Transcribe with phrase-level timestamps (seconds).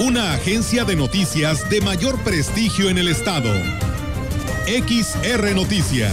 [0.00, 3.48] Una agencia de noticias de mayor prestigio en el estado.
[4.66, 6.12] XR Noticias.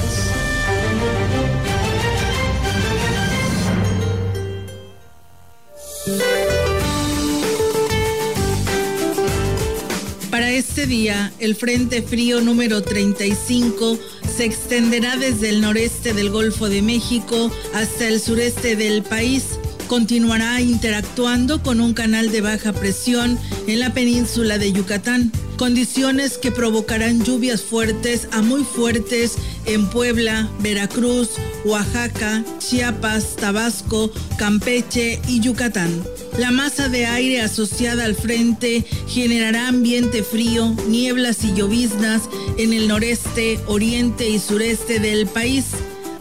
[10.29, 13.97] Para este día, el Frente Frío número 35
[14.37, 19.57] se extenderá desde el noreste del Golfo de México hasta el sureste del país.
[19.91, 23.37] Continuará interactuando con un canal de baja presión
[23.67, 29.35] en la península de Yucatán, condiciones que provocarán lluvias fuertes a muy fuertes
[29.65, 31.31] en Puebla, Veracruz,
[31.65, 36.01] Oaxaca, Chiapas, Tabasco, Campeche y Yucatán.
[36.37, 42.87] La masa de aire asociada al frente generará ambiente frío, nieblas y lloviznas en el
[42.87, 45.65] noreste, oriente y sureste del país,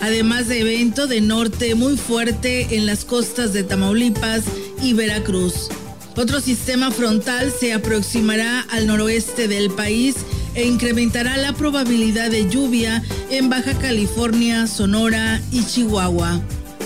[0.01, 4.45] además de evento de norte muy fuerte en las costas de Tamaulipas
[4.83, 5.69] y Veracruz.
[6.17, 10.17] Otro sistema frontal se aproximará al noroeste del país
[10.55, 16.41] e incrementará la probabilidad de lluvia en Baja California, Sonora y Chihuahua.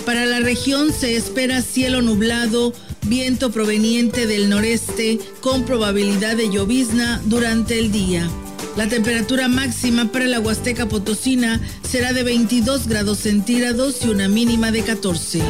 [0.05, 2.73] Para la región se espera cielo nublado,
[3.07, 8.29] viento proveniente del noreste con probabilidad de llovizna durante el día.
[8.75, 14.71] La temperatura máxima para la Huasteca Potosina será de 22 grados centígrados y una mínima
[14.71, 15.41] de 14.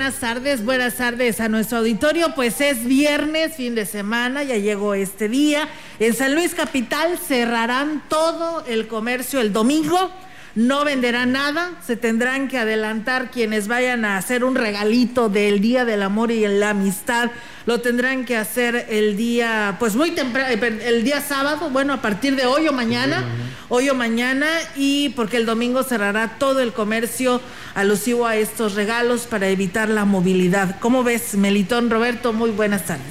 [0.00, 2.34] Buenas tardes, buenas tardes a nuestro auditorio.
[2.34, 5.68] Pues es viernes, fin de semana, ya llegó este día.
[5.98, 10.10] En San Luis Capital cerrarán todo el comercio el domingo.
[10.56, 15.84] No venderán nada, se tendrán que adelantar quienes vayan a hacer un regalito del Día
[15.84, 17.30] del Amor y la Amistad.
[17.66, 22.34] Lo tendrán que hacer el día, pues muy temprano, el día sábado, bueno, a partir
[22.34, 23.24] de hoy o mañana,
[23.68, 27.40] hoy o mañana, y porque el domingo cerrará todo el comercio
[27.74, 30.80] alusivo a estos regalos para evitar la movilidad.
[30.80, 32.32] ¿Cómo ves, Melitón Roberto?
[32.32, 33.04] Muy buenas tardes.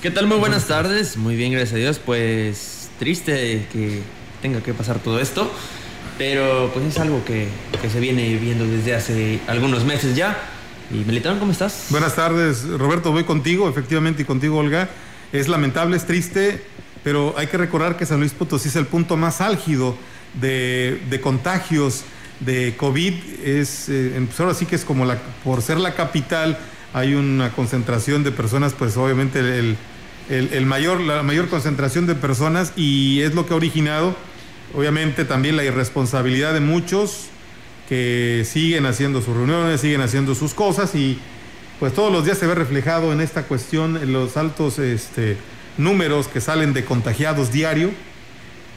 [0.00, 0.26] ¿Qué tal?
[0.26, 1.16] Muy buenas tardes.
[1.16, 1.98] Muy bien, gracias a Dios.
[1.98, 4.02] Pues triste que
[4.42, 5.50] tenga que pasar todo esto,
[6.18, 7.48] pero pues es algo que,
[7.80, 10.36] que se viene viendo desde hace algunos meses ya.
[10.90, 11.86] Y Melitón, ¿cómo estás?
[11.90, 14.88] Buenas tardes, Roberto, voy contigo, efectivamente, y contigo, Olga.
[15.32, 16.62] Es lamentable, es triste,
[17.02, 19.96] pero hay que recordar que San Luis Potosí es el punto más álgido
[20.40, 22.04] de, de contagios
[22.40, 23.14] de COVID.
[23.44, 26.58] Es, eh, pues ahora sí que es como la, por ser la capital,
[26.92, 29.76] hay una concentración de personas, pues obviamente el,
[30.28, 34.16] el, mayor, la mayor concentración de personas y es lo que ha originado,
[34.74, 37.26] obviamente también la irresponsabilidad de muchos
[37.88, 41.18] que siguen haciendo sus reuniones, siguen haciendo sus cosas y
[41.78, 45.36] pues todos los días se ve reflejado en esta cuestión en los altos este,
[45.76, 47.90] números que salen de contagiados diario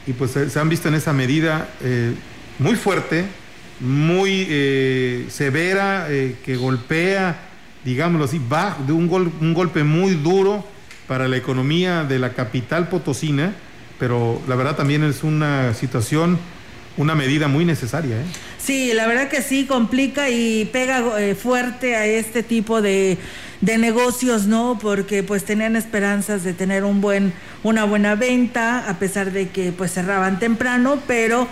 [0.06, 2.12] y pues se, han visto en esa medida eh,
[2.58, 3.26] muy fuerte,
[3.80, 7.38] muy eh, severa, eh, que golpea,
[7.84, 10.64] digámoslo así, va de un, gol, un golpe muy duro
[11.06, 13.54] para la economía de la capital potosina,
[13.98, 16.38] pero la verdad también es una situación
[16.98, 18.16] una medida muy necesaria.
[18.16, 18.24] ¿eh?
[18.58, 23.16] Sí, la verdad que sí, complica y pega eh, fuerte a este tipo de,
[23.60, 24.78] de, negocios, ¿no?
[24.82, 29.72] Porque pues tenían esperanzas de tener un buen, una buena venta, a pesar de que
[29.72, 31.46] pues cerraban temprano, pero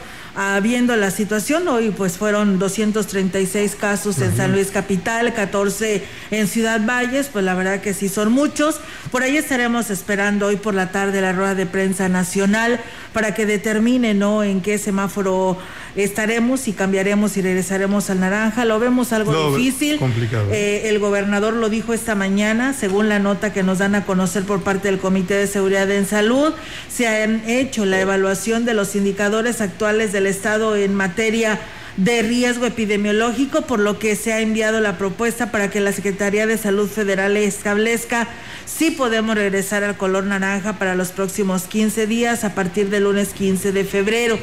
[0.62, 1.66] viendo la situación.
[1.68, 7.54] Hoy pues fueron 236 casos en San Luis Capital, 14 en Ciudad Valles, pues la
[7.54, 8.80] verdad que sí son muchos.
[9.10, 12.80] Por ahí estaremos esperando hoy por la tarde la rueda de prensa nacional
[13.12, 14.44] para que determine, ¿no?
[14.44, 15.58] En qué semáforo
[15.96, 18.64] estaremos y cambiaremos y regresaremos al naranja.
[18.64, 19.98] Lo vemos algo difícil.
[19.98, 20.48] Complicado.
[20.52, 24.44] Eh, el gobernador lo dijo esta mañana, según la nota que nos dan a conocer
[24.44, 26.52] por parte del Comité de Seguridad en Salud,
[26.88, 31.58] se han hecho la evaluación de los indicadores actuales del Estado en materia
[31.96, 36.46] de riesgo epidemiológico, por lo que se ha enviado la propuesta para que la Secretaría
[36.46, 38.28] de Salud Federal establezca
[38.66, 43.31] si podemos regresar al color naranja para los próximos 15 días a partir del lunes
[43.32, 44.38] 15 de febrero.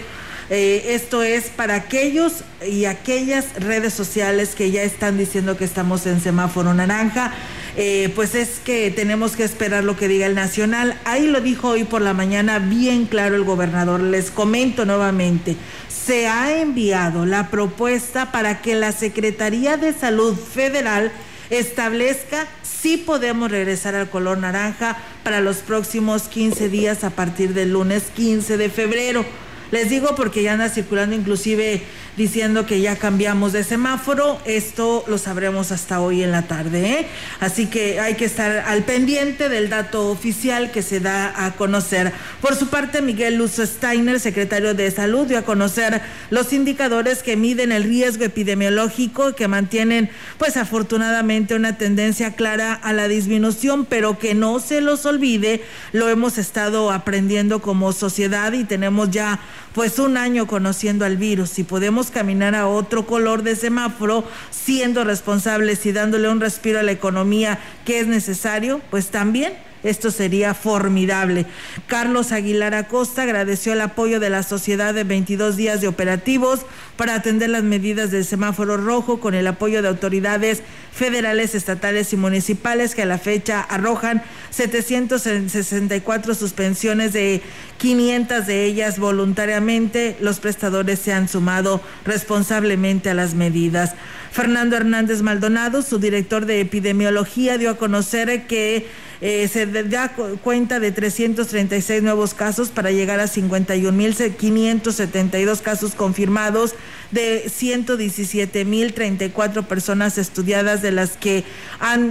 [0.49, 6.05] Eh, esto es para aquellos y aquellas redes sociales que ya están diciendo que estamos
[6.05, 7.33] en semáforo naranja.
[7.75, 10.95] Eh, pues es que tenemos que esperar lo que diga el nacional.
[11.05, 13.99] Ahí lo dijo hoy por la mañana bien claro el gobernador.
[14.01, 15.55] Les comento nuevamente,
[15.89, 21.11] se ha enviado la propuesta para que la Secretaría de Salud Federal
[21.49, 27.71] establezca si podemos regresar al color naranja para los próximos 15 días a partir del
[27.71, 29.25] lunes 15 de febrero.
[29.73, 31.81] Les digo porque ya anda circulando inclusive
[32.15, 34.39] diciendo que ya cambiamos de semáforo.
[34.45, 36.91] Esto lo sabremos hasta hoy en la tarde.
[36.91, 37.07] ¿eh?
[37.39, 42.13] Así que hay que estar al pendiente del dato oficial que se da a conocer.
[42.39, 47.35] Por su parte, Miguel Luz Steiner, secretario de Salud, dio a conocer los indicadores que
[47.35, 54.19] miden el riesgo epidemiológico, que mantienen, pues afortunadamente, una tendencia clara a la disminución, pero
[54.19, 59.39] que no se los olvide, lo hemos estado aprendiendo como sociedad y tenemos ya
[59.73, 61.59] pues un año conociendo al virus.
[61.59, 66.83] Y podemos caminar a otro color de semáforo siendo responsables y dándole un respiro a
[66.83, 69.53] la economía que es necesario, pues también
[69.83, 71.45] esto sería formidable.
[71.87, 76.61] Carlos Aguilar Acosta agradeció el apoyo de la sociedad de 22 días de operativos
[76.97, 80.63] para atender las medidas del semáforo rojo con el apoyo de autoridades
[80.93, 87.41] federales, estatales y municipales que a la fecha arrojan 764 suspensiones de
[87.77, 90.15] 500 de ellas voluntariamente.
[90.21, 93.95] Los prestadores se han sumado responsablemente a las medidas.
[94.31, 98.87] Fernando Hernández Maldonado, su director de epidemiología, dio a conocer que
[99.21, 106.75] eh, se da cuenta de 336 nuevos casos para llegar a 51.572 casos confirmados
[107.11, 111.43] de 117.034 personas estudiadas, de las que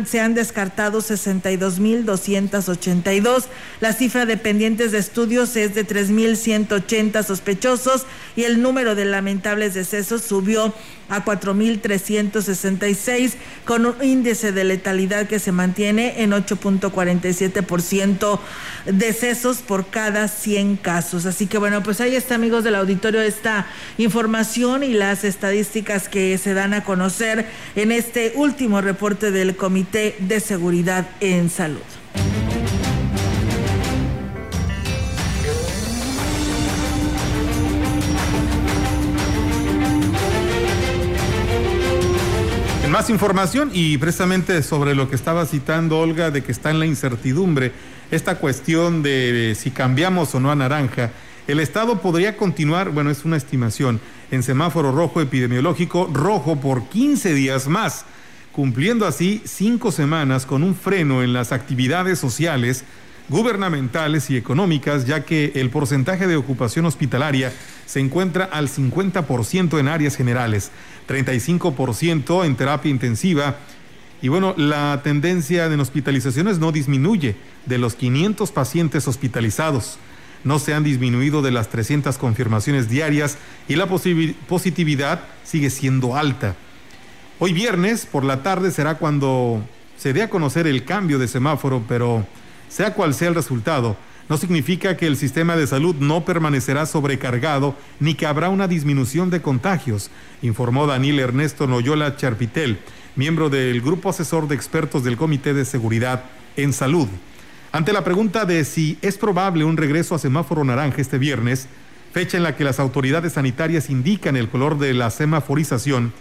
[0.06, 3.46] se han descartado 62.282.
[3.80, 8.06] La cifra de pendientes de estudios es de 3.180 sospechosos
[8.36, 10.72] y el número de lamentables decesos subió
[11.08, 13.32] a 4.366
[13.64, 18.38] con un índice de letalidad que se mantiene en 8.47%
[18.86, 21.26] decesos por cada 100 casos.
[21.26, 23.66] Así que bueno, pues ahí está amigos del auditorio esta
[23.98, 27.46] información y las estadísticas que se dan a conocer
[27.76, 32.01] en este último reporte del Comité de Seguridad en Salud.
[43.02, 46.86] Más información y precisamente sobre lo que estaba citando Olga, de que está en la
[46.86, 47.72] incertidumbre,
[48.12, 51.10] esta cuestión de si cambiamos o no a naranja,
[51.48, 57.34] el Estado podría continuar, bueno, es una estimación, en semáforo rojo epidemiológico, rojo por 15
[57.34, 58.04] días más,
[58.52, 62.84] cumpliendo así cinco semanas con un freno en las actividades sociales,
[63.28, 67.52] gubernamentales y económicas, ya que el porcentaje de ocupación hospitalaria
[67.84, 70.70] se encuentra al 50% en áreas generales.
[71.08, 73.56] 35% en terapia intensiva.
[74.20, 77.36] Y bueno, la tendencia en hospitalizaciones no disminuye.
[77.66, 79.98] De los 500 pacientes hospitalizados,
[80.44, 86.56] no se han disminuido de las 300 confirmaciones diarias y la positividad sigue siendo alta.
[87.38, 89.62] Hoy viernes por la tarde será cuando
[89.96, 92.26] se dé a conocer el cambio de semáforo, pero
[92.68, 93.96] sea cual sea el resultado,
[94.32, 99.28] no significa que el sistema de salud no permanecerá sobrecargado ni que habrá una disminución
[99.28, 100.10] de contagios,
[100.40, 102.78] informó Daniel Ernesto Noyola Charpitel,
[103.14, 106.24] miembro del Grupo Asesor de Expertos del Comité de Seguridad
[106.56, 107.08] en Salud.
[107.72, 111.68] Ante la pregunta de si es probable un regreso a semáforo naranja este viernes,
[112.14, 116.14] fecha en la que las autoridades sanitarias indican el color de la semaforización,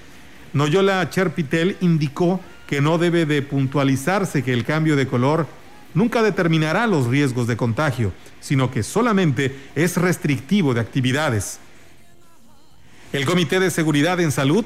[0.51, 5.47] Noyola Charpitel indicó que no debe de puntualizarse que el cambio de color
[5.93, 11.59] nunca determinará los riesgos de contagio, sino que solamente es restrictivo de actividades.
[13.13, 14.65] El Comité de Seguridad en Salud,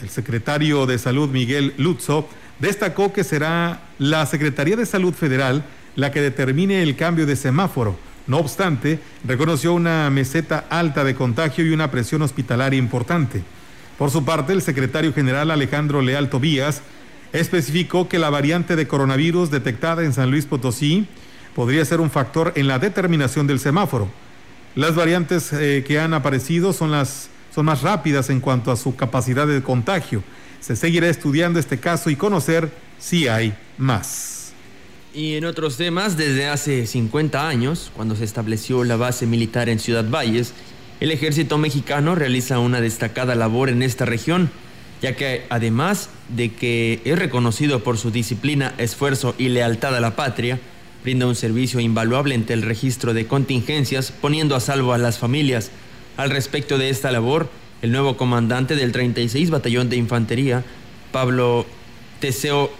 [0.00, 5.64] el secretario de Salud Miguel Lutzo, destacó que será la Secretaría de Salud Federal
[5.94, 7.98] la que determine el cambio de semáforo.
[8.26, 13.42] No obstante, reconoció una meseta alta de contagio y una presión hospitalaria importante.
[13.98, 16.82] Por su parte, el secretario general Alejandro Leal Tobías
[17.32, 21.06] especificó que la variante de coronavirus detectada en San Luis Potosí
[21.54, 24.08] podría ser un factor en la determinación del semáforo.
[24.74, 28.96] Las variantes eh, que han aparecido son las son más rápidas en cuanto a su
[28.96, 30.22] capacidad de contagio.
[30.60, 34.52] Se seguirá estudiando este caso y conocer si hay más.
[35.14, 39.78] Y en otros temas, desde hace 50 años, cuando se estableció la base militar en
[39.78, 40.54] Ciudad Valles,
[41.00, 44.50] el ejército mexicano realiza una destacada labor en esta región,
[45.02, 50.14] ya que además de que es reconocido por su disciplina, esfuerzo y lealtad a la
[50.14, 50.60] patria,
[51.02, 55.72] brinda un servicio invaluable ante el registro de contingencias, poniendo a salvo a las familias,
[56.16, 57.50] al respecto de esta labor,
[57.82, 60.64] el nuevo comandante del 36 Batallón de Infantería,
[61.10, 61.66] Pablo
[62.20, 62.70] Teseo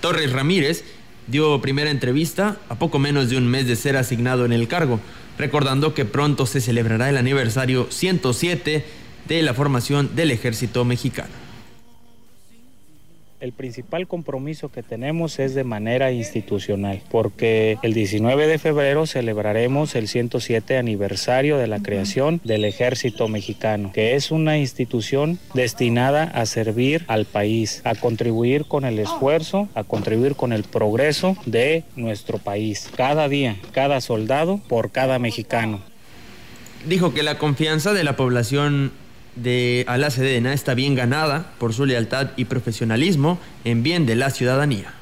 [0.00, 0.84] Torres Ramírez,
[1.26, 4.98] dio primera entrevista a poco menos de un mes de ser asignado en el cargo,
[5.36, 8.84] recordando que pronto se celebrará el aniversario 107
[9.28, 11.49] de la formación del ejército mexicano.
[13.40, 19.94] El principal compromiso que tenemos es de manera institucional, porque el 19 de febrero celebraremos
[19.94, 26.44] el 107 aniversario de la creación del Ejército Mexicano, que es una institución destinada a
[26.44, 32.36] servir al país, a contribuir con el esfuerzo, a contribuir con el progreso de nuestro
[32.36, 32.90] país.
[32.94, 35.80] Cada día, cada soldado por cada mexicano.
[36.86, 38.92] Dijo que la confianza de la población
[39.42, 44.30] de a la está bien ganada por su lealtad y profesionalismo en bien de la
[44.30, 44.94] ciudadanía.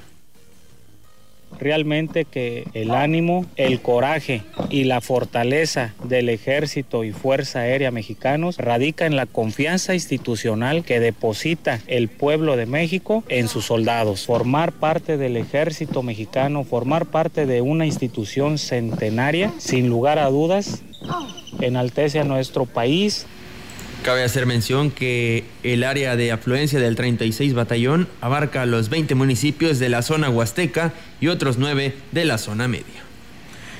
[1.58, 8.58] Realmente que el ánimo, el coraje y la fortaleza del ejército y fuerza aérea mexicanos
[8.58, 14.26] radica en la confianza institucional que deposita el pueblo de México en sus soldados.
[14.26, 20.82] Formar parte del ejército mexicano, formar parte de una institución centenaria, sin lugar a dudas,
[21.60, 23.26] enaltece a nuestro país,
[24.08, 29.78] Cabe hacer mención que el área de afluencia del 36 Batallón abarca los 20 municipios
[29.78, 33.02] de la zona huasteca y otros 9 de la zona media.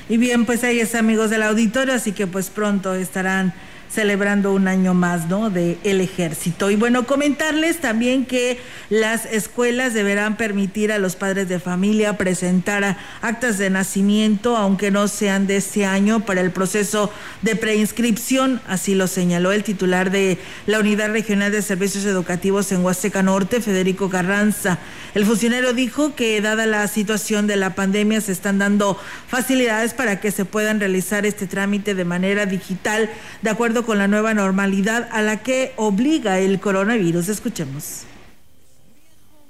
[0.07, 3.55] Y bien, pues ahí es amigos del auditorio, así que pues pronto estarán
[3.89, 5.49] celebrando un año más, ¿no?
[5.49, 6.69] De el ejército.
[6.69, 12.97] Y bueno, comentarles también que las escuelas deberán permitir a los padres de familia presentar
[13.21, 18.95] actas de nacimiento, aunque no sean de este año, para el proceso de preinscripción, así
[18.95, 24.09] lo señaló el titular de la Unidad Regional de Servicios Educativos en Huasteca Norte, Federico
[24.09, 24.79] Carranza.
[25.15, 30.19] El funcionario dijo que dada la situación de la pandemia se están dando facilidades para
[30.19, 33.09] que se puedan realizar este trámite de manera digital,
[33.41, 37.29] de acuerdo con la nueva normalidad a la que obliga el coronavirus.
[37.29, 38.05] Escuchemos.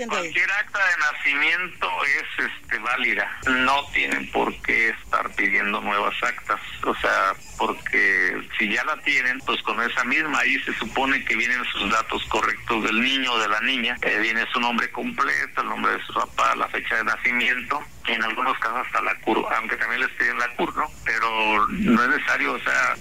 [0.07, 3.29] Cualquier acta de nacimiento es este, válida.
[3.49, 6.61] No tienen por qué estar pidiendo nuevas actas.
[6.85, 11.35] O sea, porque si ya la tienen, pues con esa misma ahí se supone que
[11.35, 13.97] vienen sus datos correctos del niño o de la niña.
[14.01, 17.83] Eh, viene su nombre completo, el nombre de su papá, la fecha de nacimiento.
[18.07, 20.91] En algunos casos hasta la curva, aunque también les piden la curva, ¿no?
[21.03, 22.95] Pero no es necesario, o sea,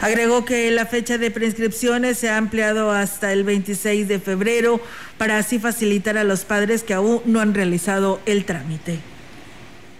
[0.00, 4.80] Agregó que la fecha de prescripciones se ha ampliado hasta el 26 de febrero
[5.16, 8.98] para así facilitar a los padres que aún no han realizado el trámite.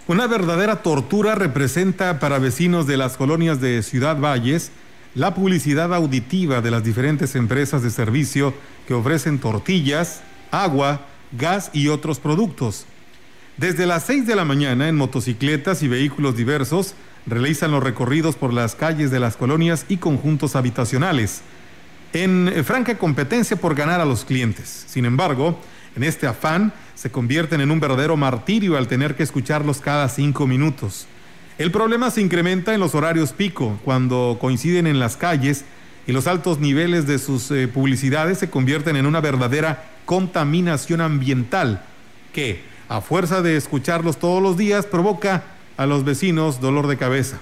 [0.07, 4.71] Una verdadera tortura representa para vecinos de las colonias de Ciudad Valles
[5.15, 8.53] la publicidad auditiva de las diferentes empresas de servicio
[8.87, 12.85] que ofrecen tortillas, agua, gas y otros productos.
[13.57, 16.95] Desde las 6 de la mañana en motocicletas y vehículos diversos
[17.27, 21.43] realizan los recorridos por las calles de las colonias y conjuntos habitacionales,
[22.13, 24.85] en franca competencia por ganar a los clientes.
[24.87, 25.59] Sin embargo,
[25.97, 30.47] en este afán se convierten en un verdadero martirio al tener que escucharlos cada cinco
[30.47, 31.07] minutos.
[31.59, 35.65] El problema se incrementa en los horarios pico, cuando coinciden en las calles
[36.07, 41.83] y los altos niveles de sus eh, publicidades se convierten en una verdadera contaminación ambiental
[42.33, 47.39] que, a fuerza de escucharlos todos los días, provoca a los vecinos dolor de cabeza.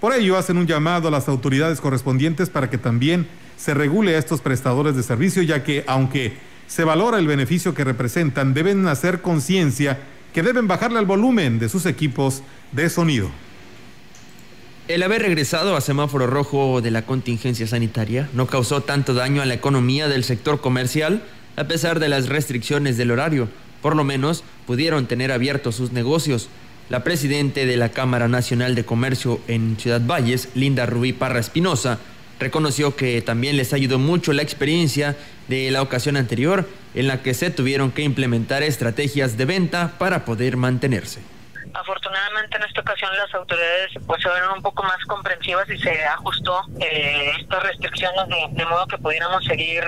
[0.00, 3.26] Por ello hacen un llamado a las autoridades correspondientes para que también
[3.56, 6.36] se regule a estos prestadores de servicio, ya que aunque
[6.66, 10.00] se valora el beneficio que representan, deben hacer conciencia
[10.32, 13.30] que deben bajarle al volumen de sus equipos de sonido.
[14.88, 19.46] El haber regresado a semáforo rojo de la contingencia sanitaria no causó tanto daño a
[19.46, 21.22] la economía del sector comercial
[21.56, 23.48] a pesar de las restricciones del horario.
[23.80, 26.48] Por lo menos pudieron tener abiertos sus negocios.
[26.88, 31.98] La presidente de la Cámara Nacional de Comercio en Ciudad Valles, Linda Rubí Parra Espinosa,
[32.38, 35.16] reconoció que también les ayudó mucho la experiencia
[35.48, 40.24] de la ocasión anterior en la que se tuvieron que implementar estrategias de venta para
[40.24, 41.20] poder mantenerse.
[41.74, 46.62] Afortunadamente en esta ocasión las autoridades pues fueron un poco más comprensivas y se ajustó
[46.80, 49.84] eh, estas restricciones de, modo que pudiéramos seguir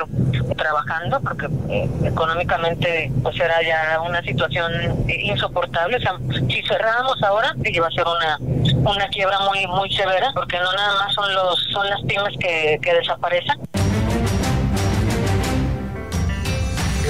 [0.57, 4.73] trabajando porque eh, económicamente pues era ya una situación
[5.09, 5.97] insoportable.
[5.97, 6.17] O sea,
[6.49, 10.95] si cerrábamos ahora iba a ser una una quiebra muy muy severa porque no nada
[11.05, 13.84] más son los son las pymes que desaparecen.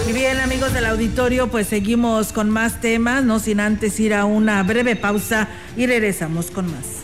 [0.08, 4.26] Y bien, amigos del auditorio, pues seguimos con más temas, no sin antes ir a
[4.26, 7.03] una breve pausa y regresamos con más.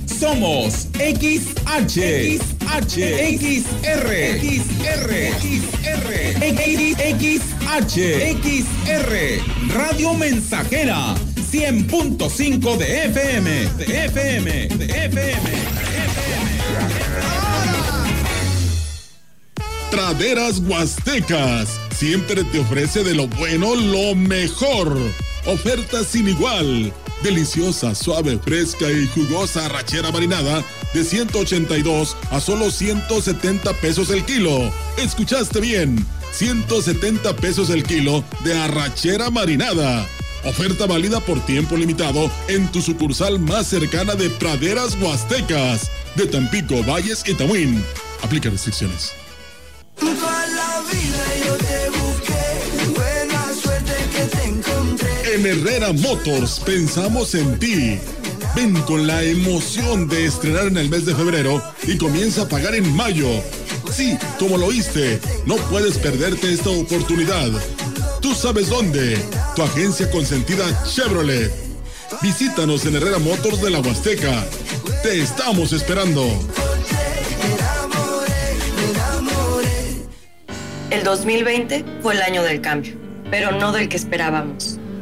[0.21, 1.97] somos XH,
[2.37, 2.95] XH,
[3.41, 5.09] XR, XR,
[7.17, 7.71] XR,
[8.37, 9.13] XR,
[9.73, 11.15] Radio Mensajera,
[11.51, 13.49] 100.5 de FM,
[13.79, 15.49] de FM, de FM.
[19.89, 24.95] Traderas Huastecas siempre te ofrece de lo bueno lo mejor.
[25.47, 30.63] Ofertas sin igual Deliciosa, suave, fresca y jugosa arrachera marinada
[30.93, 34.71] de 182 a solo 170 pesos el kilo.
[34.97, 36.05] ¿Escuchaste bien?
[36.31, 40.07] 170 pesos el kilo de arrachera marinada.
[40.45, 46.83] Oferta válida por tiempo limitado en tu sucursal más cercana de Praderas Huastecas, de Tampico,
[46.83, 47.83] Valles y Tamuín.
[48.23, 49.11] Aplica restricciones.
[55.33, 57.97] En Herrera Motors pensamos en ti.
[58.53, 62.75] Ven con la emoción de estrenar en el mes de febrero y comienza a pagar
[62.75, 63.29] en mayo.
[63.93, 67.49] Sí, como lo oíste, no puedes perderte esta oportunidad.
[68.21, 69.17] Tú sabes dónde.
[69.55, 71.49] Tu agencia consentida Chevrolet.
[72.21, 74.45] Visítanos en Herrera Motors de la Huasteca.
[75.01, 76.27] Te estamos esperando.
[80.89, 82.95] El 2020 fue el año del cambio,
[83.29, 84.80] pero no del que esperábamos.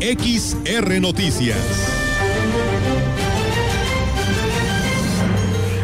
[0.00, 1.95] XR Noticias.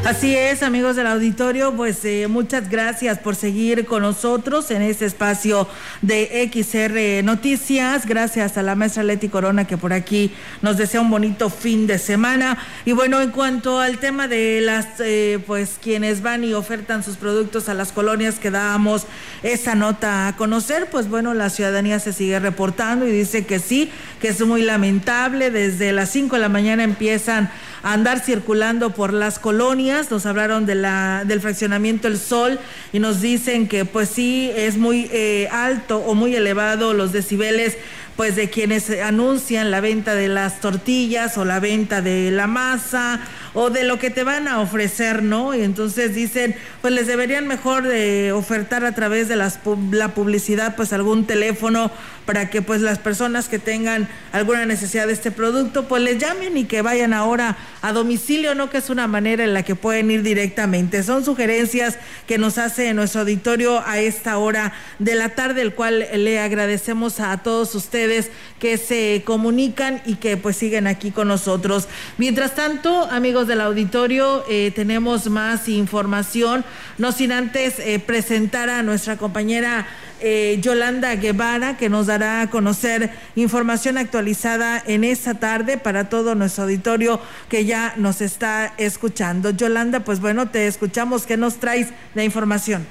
[0.05, 5.05] Así es, amigos del auditorio, pues eh, muchas gracias por seguir con nosotros en este
[5.07, 5.69] espacio
[6.03, 8.05] de XR Noticias.
[8.05, 12.01] Gracias a la maestra Leti Corona que por aquí nos desea un bonito fin de
[12.01, 12.59] semana.
[12.85, 17.17] Y bueno, en cuanto al tema de las, eh, pues quienes van y ofertan sus
[17.17, 19.07] productos a las colonias que dábamos
[19.45, 23.89] esa nota a conocer, pues bueno, la ciudadanía se sigue reportando y dice que sí,
[24.21, 25.53] que es muy lamentable.
[25.53, 30.11] Desde las 5 de la mañana empiezan andar circulando por las colonias.
[30.11, 32.59] Nos hablaron de la, del fraccionamiento El Sol
[32.93, 37.77] y nos dicen que pues sí es muy eh, alto o muy elevado los decibeles
[38.17, 43.21] pues de quienes anuncian la venta de las tortillas o la venta de la masa
[43.55, 45.55] o de lo que te van a ofrecer, ¿no?
[45.55, 50.77] Y entonces dicen, pues les deberían mejor de ofertar a través de las, la publicidad,
[50.77, 51.91] pues algún teléfono
[52.25, 56.57] para que pues las personas que tengan alguna necesidad de este producto, pues les llamen
[56.57, 58.71] y que vayan ahora a domicilio, ¿no?
[58.71, 61.03] Que es una manera en la que pueden ir directamente.
[61.03, 66.07] Son sugerencias que nos hace nuestro auditorio a esta hora de la tarde, el cual
[66.15, 71.89] le agradecemos a todos ustedes que se comunican y que pues siguen aquí con nosotros.
[72.19, 76.65] Mientras tanto, amigos del auditorio, eh, tenemos más información,
[76.99, 79.87] no sin antes eh, presentar a nuestra compañera
[80.23, 86.35] eh, Yolanda Guevara, que nos dará a conocer información actualizada en esta tarde para todo
[86.35, 89.51] nuestro auditorio que ya nos está escuchando.
[89.51, 91.27] Yolanda, pues bueno, te escuchamos.
[91.27, 92.87] ¿Qué nos traes de información?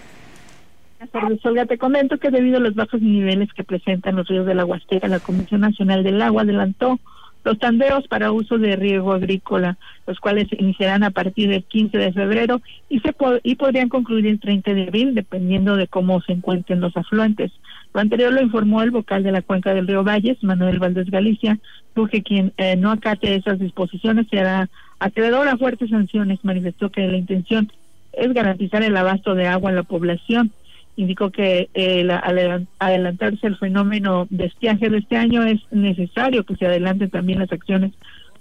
[1.12, 1.68] Buenas.
[1.68, 5.08] Te comento que debido a los bajos niveles que presentan los ríos de la Huasteca,
[5.08, 7.00] la Comisión Nacional del Agua adelantó
[7.44, 9.78] los tandeos para uso de riego agrícola,
[10.08, 14.40] los cuales iniciarán a partir del 15 de febrero y, se y podrían concluir el
[14.40, 17.52] 30 de abril, dependiendo de cómo se encuentren los afluentes.
[17.94, 21.58] Lo anterior lo informó el vocal de la cuenca del río Valles, Manuel Valdés Galicia,
[21.94, 26.40] porque quien eh, no acate esas disposiciones será acreedor a fuertes sanciones.
[26.44, 27.72] Manifestó que la intención
[28.14, 30.52] es garantizar el abasto de agua a la población
[31.02, 36.56] indicó que eh, al adelantarse el fenómeno de estiaje de este año es necesario que
[36.56, 37.92] se adelanten también las acciones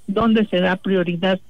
[0.07, 1.41] donde se da prioridad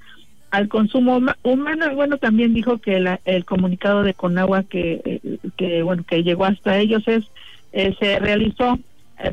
[0.50, 1.94] al consumo humano.
[1.94, 6.78] Bueno, también dijo que el comunicado de Conagua que, eh, que bueno que llegó hasta
[6.78, 7.24] ellos es
[7.72, 8.78] eh, se realizó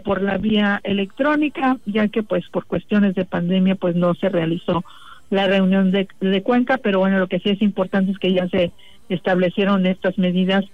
[0.04, 4.84] por la vía electrónica, ya que pues por cuestiones de pandemia pues no se realizó
[5.30, 8.50] la reunión de, de Cuenca, pero bueno, lo que sí es importante es que ya
[8.50, 8.72] se
[9.08, 10.66] establecieron estas medidas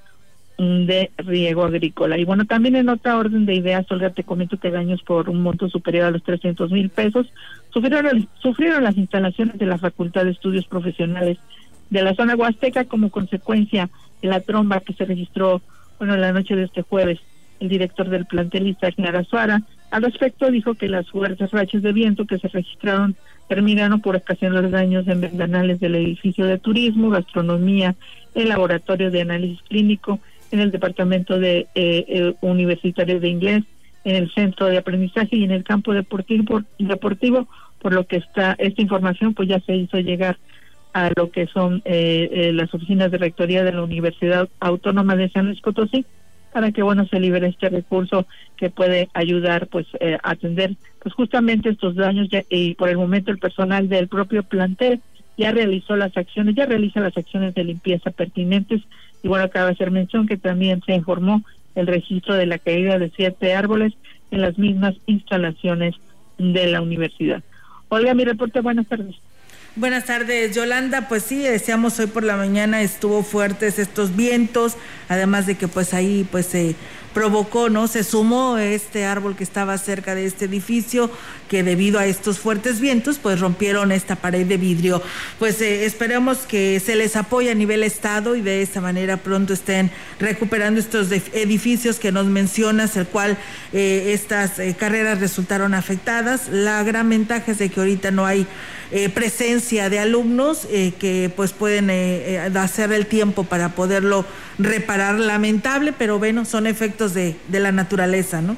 [0.57, 2.17] de riego agrícola.
[2.17, 5.41] Y bueno, también en otra orden de ideas, Olga, te comento que daños por un
[5.41, 7.27] monto superior a los 300 mil pesos
[7.71, 11.37] sufrieron, sufrieron las instalaciones de la Facultad de Estudios Profesionales
[11.89, 13.89] de la zona huasteca como consecuencia
[14.21, 15.61] de la tromba que se registró,
[15.99, 17.19] bueno, la noche de este jueves.
[17.59, 19.61] El director del plantel, Isaac Narazuara,
[19.91, 23.15] al respecto dijo que las fuertes rachas de viento que se registraron
[23.47, 27.95] terminaron por ocasionar daños en ventanales del edificio de turismo, gastronomía,
[28.33, 30.19] el laboratorio de análisis clínico
[30.53, 33.63] en el departamento de eh, eh, universitario de inglés,
[34.03, 37.47] en el centro de aprendizaje y en el campo deportivo, deportivo,
[37.81, 40.37] por lo que está esta información pues ya se hizo llegar
[40.93, 45.47] a lo que son eh, las oficinas de rectoría de la Universidad Autónoma de San
[45.47, 46.05] Luis Potosí
[46.53, 49.87] para que bueno se libere este recurso que puede ayudar pues
[50.23, 55.01] a atender pues justamente estos daños y por el momento el personal del propio plantel
[55.35, 58.83] ya realizó las acciones, ya realiza las acciones de limpieza pertinentes
[59.23, 61.41] y bueno, acaba de hacer mención que también se informó
[61.75, 63.93] el registro de la caída de siete árboles
[64.29, 65.95] en las mismas instalaciones
[66.37, 67.41] de la universidad.
[67.87, 69.15] Olga, mi reporte, buenas tardes.
[69.75, 71.07] Buenas tardes, Yolanda.
[71.09, 74.75] Pues sí, decíamos hoy por la mañana estuvo fuertes estos vientos,
[75.09, 76.75] además de que pues ahí pues se
[77.11, 77.87] provocó, ¿no?
[77.87, 81.09] Se sumó este árbol que estaba cerca de este edificio,
[81.47, 85.01] que debido a estos fuertes vientos, pues rompieron esta pared de vidrio.
[85.39, 89.53] Pues eh, esperemos que se les apoye a nivel estado y de esta manera pronto
[89.53, 93.37] estén recuperando estos edificios que nos mencionas, el cual
[93.71, 96.47] eh, estas eh, carreras resultaron afectadas.
[96.49, 98.45] La gran ventaja es de que ahorita no hay
[99.13, 100.67] presencia de alumnos
[100.99, 101.89] que pues pueden
[102.57, 104.25] hacer el tiempo para poderlo
[104.59, 105.19] reparar.
[105.19, 108.55] Lamentable, pero bueno, son efectos de, de la naturaleza, ¿no?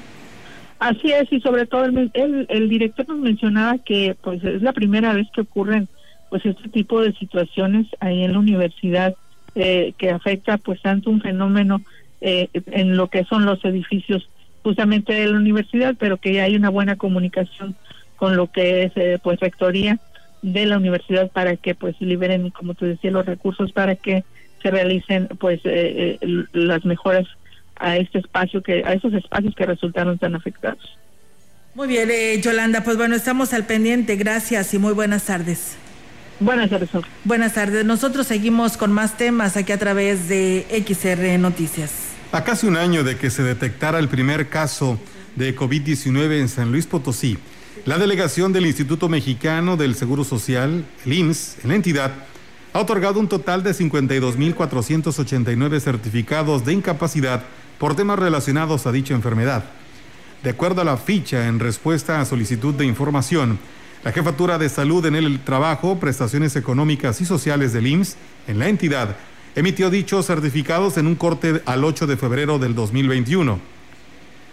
[0.79, 2.11] Así es, y sobre todo el,
[2.49, 5.87] el, director nos mencionaba que pues es la primera vez que ocurren
[6.29, 9.15] pues este tipo de situaciones ahí en la universidad
[9.55, 11.81] eh, que afecta pues tanto un fenómeno
[12.19, 14.29] eh, en lo que son los edificios
[14.63, 17.75] justamente de la universidad, pero que hay una buena comunicación
[18.17, 19.99] con lo que es eh, pues rectoría
[20.45, 24.23] de la universidad para que pues liberen, como te decía, los recursos para que
[24.61, 27.25] se realicen pues eh, eh, las mejoras
[27.77, 30.97] a este espacio que a esos espacios que resultaron tan afectados.
[31.73, 34.15] Muy bien, eh, Yolanda, pues bueno, estamos al pendiente.
[34.17, 35.77] Gracias y muy buenas tardes.
[36.39, 36.89] Buenas tardes.
[37.23, 37.83] Buenas tardes.
[37.83, 41.91] Nosotros seguimos con más temas aquí a través de XR Noticias.
[42.31, 44.99] A casi un año de que se detectara el primer caso
[45.35, 47.37] de COVID-19 en San Luis Potosí,
[47.83, 52.13] la delegación del Instituto Mexicano del Seguro Social, el IMSS, en la entidad,
[52.73, 57.43] ha otorgado un total de 52.489 certificados de incapacidad
[57.77, 59.65] por temas relacionados a dicha enfermedad.
[60.41, 63.59] De acuerdo a la ficha en respuesta a solicitud de información,
[64.03, 68.69] la Jefatura de Salud en el Trabajo, Prestaciones Económicas y Sociales del IMSS en la
[68.69, 69.15] entidad
[69.55, 73.74] emitió dichos certificados en un corte al 8 de febrero del 2021.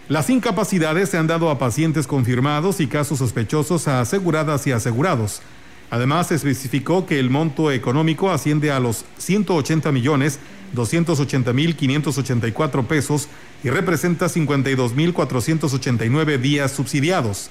[0.09, 5.43] Las incapacidades se han dado a pacientes confirmados y casos sospechosos a aseguradas y asegurados.
[5.91, 10.39] Además, especificó que el monto económico asciende a los 180 millones
[10.73, 13.29] 280 mil 584 pesos
[13.63, 17.51] y representa 52 mil 489 días subsidiados.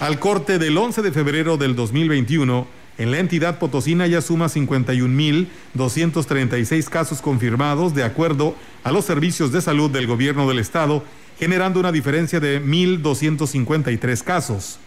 [0.00, 2.66] Al corte del 11 de febrero del 2021,
[2.98, 9.04] en la entidad potosina ya suma 51 mil 236 casos confirmados de acuerdo a los
[9.04, 11.04] servicios de salud del gobierno del estado,
[11.38, 14.78] generando una diferencia de 1.253 casos.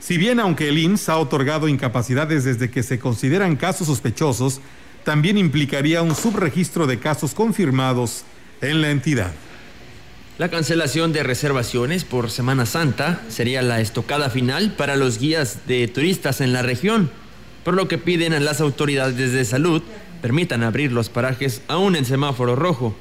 [0.00, 4.60] Si bien aunque el INSS ha otorgado incapacidades desde que se consideran casos sospechosos,
[5.04, 8.24] también implicaría un subregistro de casos confirmados
[8.60, 9.32] en la entidad.
[10.38, 15.86] La cancelación de reservaciones por Semana Santa sería la estocada final para los guías de
[15.86, 17.10] turistas en la región,
[17.64, 19.82] por lo que piden a las autoridades de salud
[20.20, 22.96] permitan abrir los parajes aún en semáforo rojo.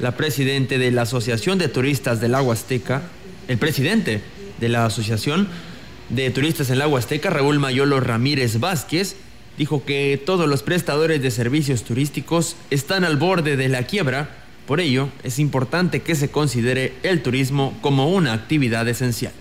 [0.00, 3.02] La presidente de la Asociación de Turistas del Agua Azteca,
[3.46, 4.22] el presidente
[4.60, 5.48] de la Asociación
[6.08, 9.16] de Turistas en la Huasteca, Raúl Mayolo Ramírez Vázquez,
[9.56, 14.30] dijo que todos los prestadores de servicios turísticos están al borde de la quiebra,
[14.66, 19.32] por ello es importante que se considere el turismo como una actividad esencial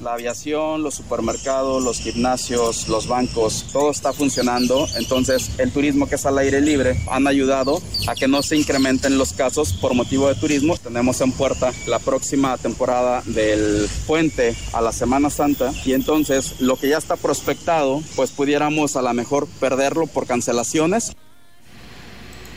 [0.00, 4.86] la aviación, los supermercados, los gimnasios, los bancos, todo está funcionando.
[4.96, 9.18] Entonces, el turismo que es al aire libre han ayudado a que no se incrementen
[9.18, 10.76] los casos por motivo de turismo.
[10.76, 16.76] Tenemos en puerta la próxima temporada del puente a la Semana Santa y entonces lo
[16.76, 21.12] que ya está prospectado, pues pudiéramos a lo mejor perderlo por cancelaciones.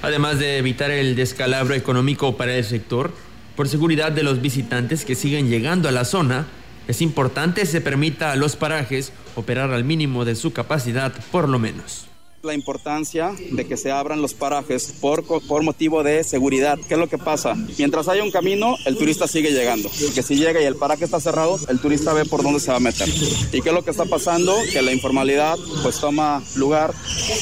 [0.02, 3.14] Además de evitar el descalabro económico para el sector,
[3.56, 6.48] por seguridad de los visitantes que siguen llegando a la zona,
[6.88, 11.60] es importante se permita a los parajes operar al mínimo de su capacidad por lo
[11.60, 12.08] menos
[12.44, 16.80] la importancia de que se abran los parajes por, por motivo de seguridad.
[16.88, 17.56] ¿Qué es lo que pasa?
[17.78, 19.90] Mientras haya un camino, el turista sigue llegando.
[20.14, 22.78] Que si llega y el paraje está cerrado, el turista ve por dónde se va
[22.78, 23.08] a meter.
[23.10, 24.56] ¿Y qué es lo que está pasando?
[24.72, 26.94] Que la informalidad pues toma lugar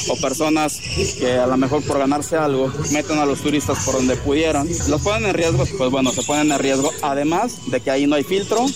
[0.08, 0.78] o personas
[1.18, 4.68] que a lo mejor por ganarse algo meten a los turistas por donde pudieran.
[4.88, 5.64] ¿Los ponen en riesgo?
[5.78, 6.90] Pues bueno, se ponen en riesgo.
[7.02, 8.66] Además de que ahí no hay filtro.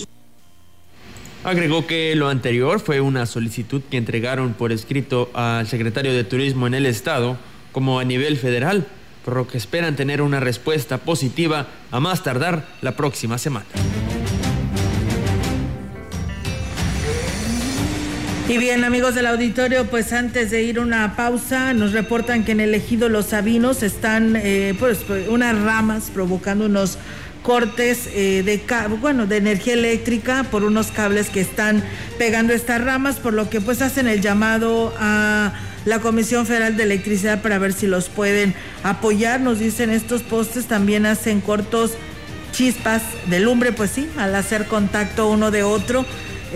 [1.45, 6.65] Agregó que lo anterior fue una solicitud que entregaron por escrito al secretario de Turismo
[6.65, 7.37] en el Estado
[7.71, 8.87] como a nivel federal,
[9.23, 13.67] por lo que esperan tener una respuesta positiva a más tardar la próxima semana.
[18.49, 22.59] Y bien, amigos del auditorio, pues antes de ir una pausa, nos reportan que en
[22.59, 26.97] el ejido Los Sabinos están eh, pues, unas ramas provocando unos
[27.45, 28.59] cortes eh, de
[28.99, 31.83] bueno de energía eléctrica por unos cables que están
[32.17, 35.53] pegando estas ramas por lo que pues hacen el llamado a
[35.85, 39.39] la Comisión Federal de Electricidad para ver si los pueden apoyar.
[39.41, 41.91] Nos dicen estos postes también hacen cortos
[42.51, 46.03] chispas de lumbre pues sí al hacer contacto uno de otro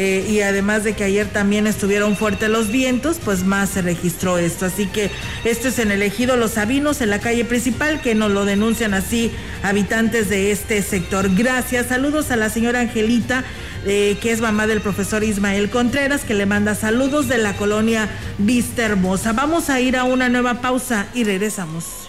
[0.02, 4.38] eh, y además de que ayer también estuvieron fuertes los vientos, pues más se registró
[4.38, 4.66] esto.
[4.66, 5.12] Así que
[5.44, 8.94] esto es en el ejido Los Sabinos, en la calle principal, que nos lo denuncian
[8.94, 9.30] así
[9.62, 11.36] habitantes de este sector.
[11.36, 13.44] Gracias, saludos a la señora Angelita.
[13.86, 18.10] Eh, que es mamá del profesor Ismael Contreras, que le manda saludos de la colonia
[18.38, 19.32] Vista Hermosa.
[19.32, 22.09] Vamos a ir a una nueva pausa y regresamos.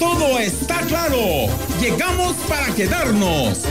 [0.00, 1.18] Todo está claro.
[1.78, 3.64] Llegamos para quedarnos.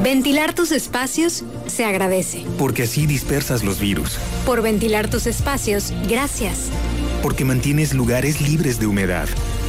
[0.00, 2.44] Ventilar tus espacios se agradece.
[2.56, 4.16] Porque así dispersas los virus.
[4.46, 6.70] Por ventilar tus espacios, gracias.
[7.20, 9.26] Porque mantienes lugares libres de humedad.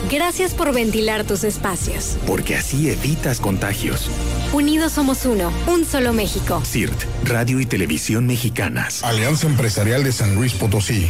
[0.09, 2.17] Gracias por ventilar tus espacios.
[2.25, 4.09] Porque así evitas contagios.
[4.53, 6.61] Unidos somos uno, un solo México.
[6.63, 9.03] CIRT, Radio y Televisión Mexicanas.
[9.03, 11.07] Alianza Empresarial de San Luis Potosí.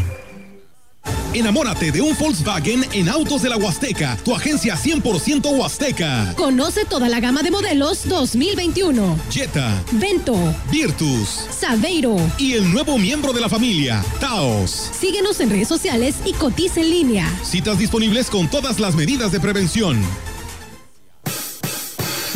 [1.34, 6.34] Enamórate de un Volkswagen en Autos de la Huasteca, tu agencia 100% Huasteca.
[6.36, 9.18] Conoce toda la gama de modelos 2021.
[9.30, 10.36] Jetta, Vento,
[10.72, 14.92] Virtus, Saveiro y el nuevo miembro de la familia, Taos.
[14.98, 17.40] Síguenos en redes sociales y cotiza en línea.
[17.44, 20.02] Citas disponibles con todas las medidas de prevención.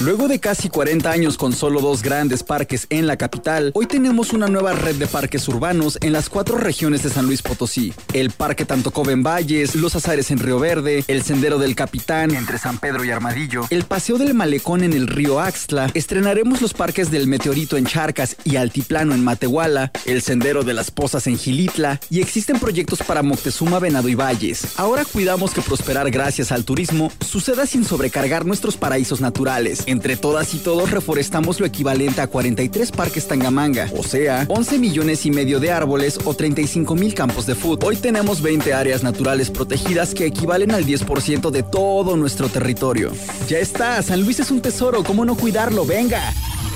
[0.03, 4.33] Luego de casi 40 años con solo dos grandes parques en la capital, hoy tenemos
[4.33, 7.93] una nueva red de parques urbanos en las cuatro regiones de San Luis Potosí.
[8.11, 12.57] El Parque Tantocobe en Valles, Los Azares en Río Verde, el Sendero del Capitán entre
[12.57, 17.11] San Pedro y Armadillo, el Paseo del Malecón en el río Axtla, estrenaremos los parques
[17.11, 21.99] del Meteorito en Charcas y Altiplano en Matehuala, el Sendero de las Pozas en Gilitla
[22.09, 24.79] y existen proyectos para Moctezuma, Venado y Valles.
[24.79, 29.85] Ahora cuidamos que prosperar gracias al turismo suceda sin sobrecargar nuestros paraísos naturales.
[29.91, 35.25] Entre todas y todos reforestamos lo equivalente a 43 parques Tangamanga, o sea, 11 millones
[35.25, 37.89] y medio de árboles o 35 mil campos de fútbol.
[37.89, 43.12] Hoy tenemos 20 áreas naturales protegidas que equivalen al 10% de todo nuestro territorio.
[43.49, 45.86] Ya está, San Luis es un tesoro, ¿cómo no cuidarlo?
[45.86, 46.21] Venga,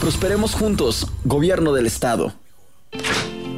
[0.01, 2.33] prosperemos juntos, gobierno del estado.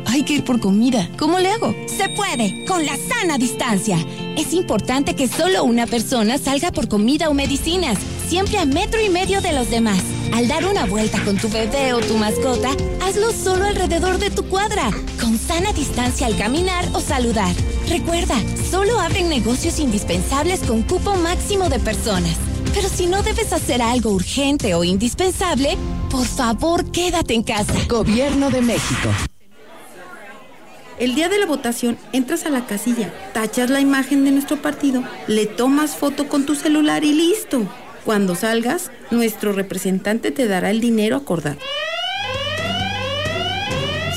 [0.08, 1.10] Hay que ir por comida.
[1.18, 1.76] ¿Cómo le hago?
[1.86, 3.98] Se puede, con la sana distancia.
[4.38, 9.10] Es importante que solo una persona salga por comida o medicinas, siempre a metro y
[9.10, 10.02] medio de los demás.
[10.34, 12.70] Al dar una vuelta con tu bebé o tu mascota,
[13.02, 17.54] hazlo solo alrededor de tu cuadra, con sana distancia al caminar o saludar.
[17.90, 18.36] Recuerda,
[18.72, 22.38] solo abren negocios indispensables con cupo máximo de personas.
[22.74, 25.78] Pero si no debes hacer algo urgente o indispensable,
[26.10, 27.74] por favor quédate en casa.
[27.90, 29.10] Gobierno de México.
[31.00, 35.04] El día de la votación entras a la casilla, tachas la imagen de nuestro partido,
[35.28, 37.68] le tomas foto con tu celular y listo.
[38.04, 41.60] Cuando salgas, nuestro representante te dará el dinero acordado.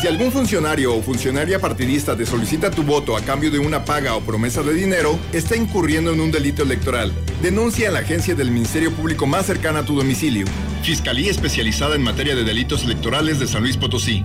[0.00, 4.16] Si algún funcionario o funcionaria partidista te solicita tu voto a cambio de una paga
[4.16, 7.12] o promesa de dinero, está incurriendo en un delito electoral.
[7.42, 10.46] Denuncia a la agencia del Ministerio Público más cercana a tu domicilio.
[10.82, 14.24] Fiscalía especializada en materia de delitos electorales de San Luis Potosí.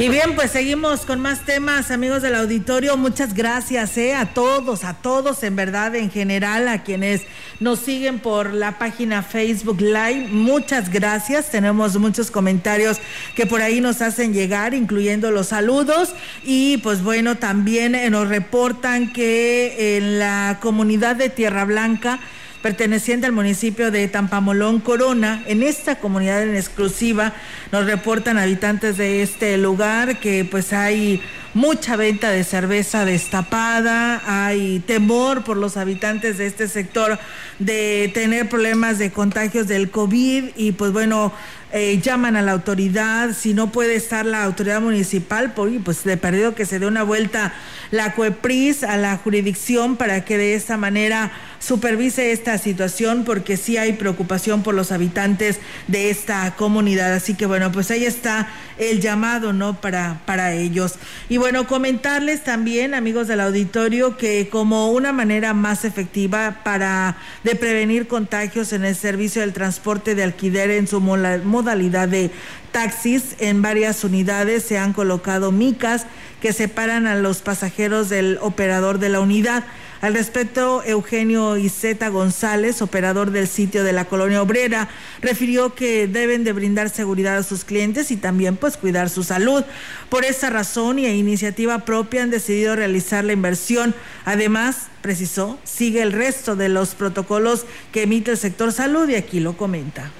[0.00, 2.96] Y bien, pues seguimos con más temas, amigos del auditorio.
[2.96, 7.22] Muchas gracias eh, a todos, a todos en verdad, en general, a quienes
[7.58, 10.28] nos siguen por la página Facebook Live.
[10.30, 11.50] Muchas gracias.
[11.50, 12.98] Tenemos muchos comentarios
[13.34, 16.14] que por ahí nos hacen llegar, incluyendo los saludos.
[16.44, 22.20] Y pues bueno, también eh, nos reportan que en la comunidad de Tierra Blanca,
[22.62, 25.42] perteneciente al municipio de Tampamolón Corona.
[25.46, 27.32] En esta comunidad en exclusiva
[27.72, 31.22] nos reportan habitantes de este lugar que pues hay
[31.58, 37.18] mucha venta de cerveza destapada, hay temor por los habitantes de este sector
[37.58, 41.32] de tener problemas de contagios del COVID y pues bueno,
[41.70, 46.54] eh, llaman a la autoridad, si no puede estar la autoridad municipal, pues de perdido
[46.54, 47.52] que se dé una vuelta
[47.90, 53.76] la CUEPRIS a la jurisdicción para que de esta manera supervise esta situación porque sí
[53.76, 57.12] hay preocupación por los habitantes de esta comunidad.
[57.12, 59.78] Así que bueno, pues ahí está el llamado, ¿no?
[59.78, 60.94] Para, para ellos.
[61.28, 61.36] Y
[61.66, 68.72] comentarles también, amigos del auditorio, que como una manera más efectiva para de prevenir contagios
[68.72, 72.30] en el servicio del transporte de alquiler en su modalidad de
[72.70, 76.06] taxis, en varias unidades se han colocado micas
[76.40, 79.64] que separan a los pasajeros del operador de la unidad.
[80.00, 84.88] Al respecto, Eugenio Iseta González, operador del sitio de la colonia obrera,
[85.20, 89.64] refirió que deben de brindar seguridad a sus clientes y también pues cuidar su salud.
[90.08, 93.92] Por esa razón y a iniciativa propia han decidido realizar la inversión.
[94.24, 99.40] Además, precisó, sigue el resto de los protocolos que emite el sector salud y aquí
[99.40, 100.12] lo comenta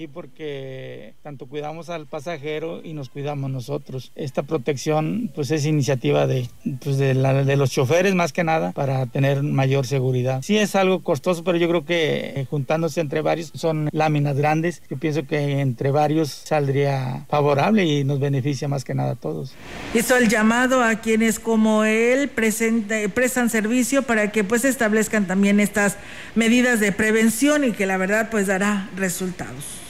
[0.00, 4.12] sí porque tanto cuidamos al pasajero y nos cuidamos nosotros.
[4.14, 6.48] Esta protección pues es iniciativa de,
[6.82, 10.40] pues, de, la, de los choferes más que nada para tener mayor seguridad.
[10.40, 14.82] Sí es algo costoso, pero yo creo que eh, juntándose entre varios son láminas grandes.
[14.88, 19.52] Yo pienso que entre varios saldría favorable y nos beneficia más que nada a todos.
[19.92, 25.98] Hizo el llamado a quienes como él prestan servicio para que pues establezcan también estas
[26.34, 29.80] medidas de prevención y que la verdad pues dará resultados.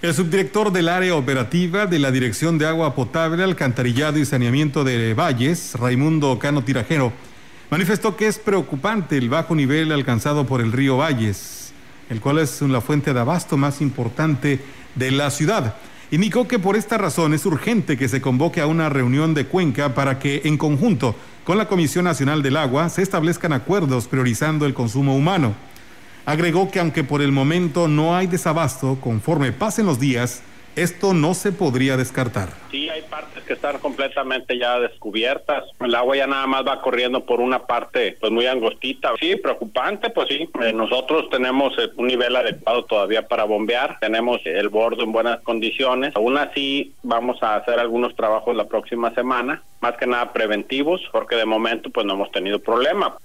[0.00, 5.12] El subdirector del área operativa de la Dirección de Agua Potable, Alcantarillado y Saneamiento de
[5.12, 7.12] Valles, Raimundo Cano Tirajero,
[7.68, 11.72] manifestó que es preocupante el bajo nivel alcanzado por el río Valles,
[12.10, 14.60] el cual es la fuente de abasto más importante
[14.94, 15.74] de la ciudad.
[16.12, 19.96] Indicó que por esta razón es urgente que se convoque a una reunión de Cuenca
[19.96, 24.74] para que en conjunto con la Comisión Nacional del Agua se establezcan acuerdos priorizando el
[24.74, 25.56] consumo humano.
[26.28, 30.42] Agregó que aunque por el momento no hay desabasto, conforme pasen los días,
[30.76, 32.50] esto no se podría descartar.
[32.70, 35.64] Sí, hay partes que están completamente ya descubiertas.
[35.80, 39.12] El agua ya nada más va corriendo por una parte pues muy angostita.
[39.18, 40.46] Sí, preocupante, pues sí.
[40.60, 43.96] Eh, nosotros tenemos eh, un nivel adecuado todavía para bombear.
[43.98, 46.14] Tenemos el bordo en buenas condiciones.
[46.14, 51.36] Aún así, vamos a hacer algunos trabajos la próxima semana, más que nada preventivos, porque
[51.36, 53.16] de momento pues no hemos tenido problema.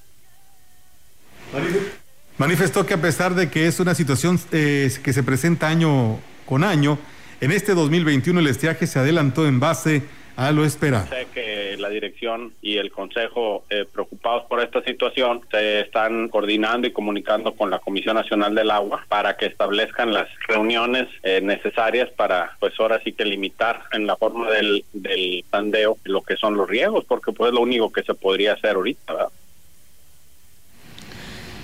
[2.43, 6.65] Manifestó que a pesar de que es una situación eh, que se presenta año con
[6.65, 6.99] año,
[7.39, 10.01] en este 2021 el estiaje se adelantó en base
[10.35, 11.07] a lo esperado.
[11.07, 16.85] Sé que la dirección y el consejo eh, preocupados por esta situación se están coordinando
[16.85, 22.09] y comunicando con la Comisión Nacional del Agua para que establezcan las reuniones eh, necesarias
[22.09, 26.57] para pues ahora sí que limitar en la forma del, del tandeo lo que son
[26.57, 29.13] los riegos porque pues es lo único que se podría hacer ahorita.
[29.13, 29.29] ¿verdad?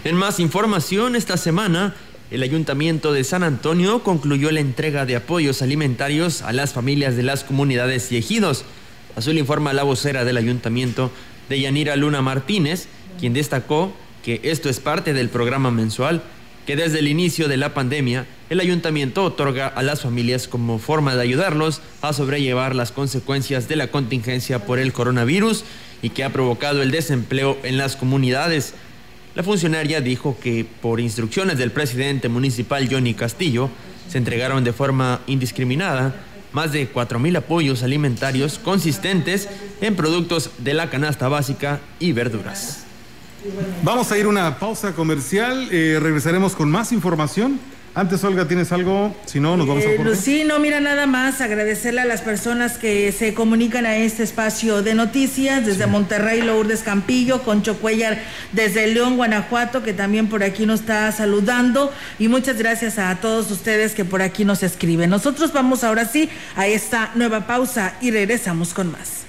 [0.06, 1.94] En más información, esta semana
[2.32, 7.24] el Ayuntamiento de San Antonio concluyó la entrega de apoyos alimentarios a las familias de
[7.24, 8.64] las comunidades y ejidos.
[9.18, 11.12] Azul informa la vocera del Ayuntamiento
[11.50, 12.88] de Yanira Luna Martínez,
[13.20, 13.92] quien destacó
[14.24, 16.24] que esto es parte del programa mensual
[16.66, 21.16] que desde el inicio de la pandemia el ayuntamiento otorga a las familias como forma
[21.16, 25.66] de ayudarlos a sobrellevar las consecuencias de la contingencia por el coronavirus
[26.02, 28.76] y que ha provocado el desempleo en las comunidades.
[29.36, 33.70] La funcionaria dijo que por instrucciones del presidente municipal Johnny Castillo
[34.10, 36.16] se entregaron de forma indiscriminada
[36.52, 39.48] más de 4.000 apoyos alimentarios consistentes
[39.82, 42.86] en productos de la canasta básica y verduras.
[43.84, 47.60] Vamos a ir a una pausa comercial, eh, regresaremos con más información.
[47.96, 49.16] Antes, Olga, ¿tienes algo?
[49.26, 49.90] Si no, nos vamos a...
[49.90, 54.24] Eh, sí, no, mira, nada más agradecerle a las personas que se comunican a este
[54.24, 58.20] espacio de noticias, desde Monterrey, Lourdes Campillo, Concho Cuellar,
[58.54, 63.50] desde León, Guanajuato, que también por aquí nos está saludando, y muchas gracias a todos
[63.52, 65.10] ustedes que por aquí nos escriben.
[65.10, 69.29] Nosotros vamos ahora sí a esta nueva pausa y regresamos con más.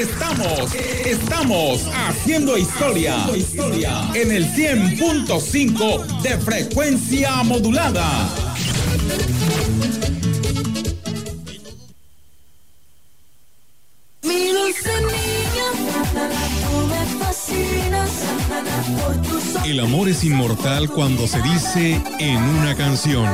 [0.00, 0.74] estamos,
[1.04, 3.26] estamos haciendo historia,
[4.14, 8.30] en el 100.5 de frecuencia modulada.
[19.66, 23.26] El amor es inmortal cuando se dice en una canción.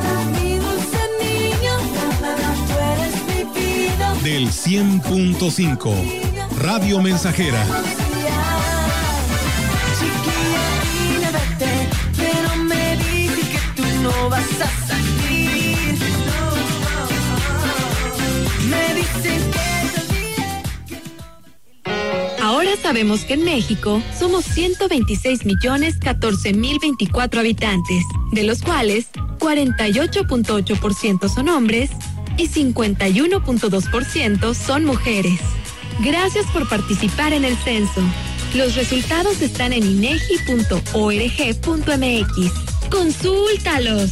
[4.24, 6.25] Del 100.5.
[6.60, 7.64] Radio Mensajera.
[22.42, 28.02] Ahora sabemos que en México somos 126 millones 14 mil 24 habitantes,
[28.32, 31.90] de los cuales 48.8% son hombres
[32.36, 35.40] y 51.2% son mujeres.
[36.00, 38.02] Gracias por participar en el censo.
[38.54, 40.72] Los resultados están en inegi.org.mx.
[42.90, 44.10] Consúltalos.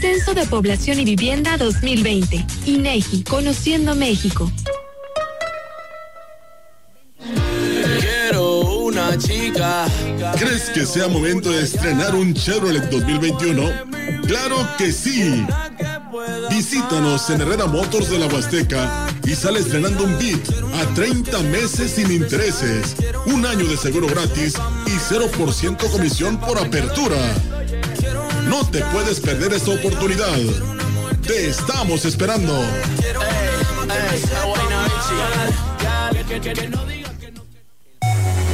[0.00, 2.44] Censo de Población y Vivienda 2020.
[2.66, 4.50] INEGI, Conociendo México.
[8.00, 9.86] Quiero una chica.
[10.38, 13.62] ¿Crees que sea momento de estrenar un Chevrolet 2021?
[14.26, 15.44] ¡Claro que sí!
[16.50, 20.40] Visítanos en Herrera Motors de la Huasteca y sale estrenando un Beat
[20.74, 22.96] a 30 meses sin intereses,
[23.26, 24.54] un año de seguro gratis
[24.86, 27.16] y 0% comisión por apertura.
[28.48, 30.38] No te puedes perder esta oportunidad.
[31.26, 32.54] Te estamos esperando.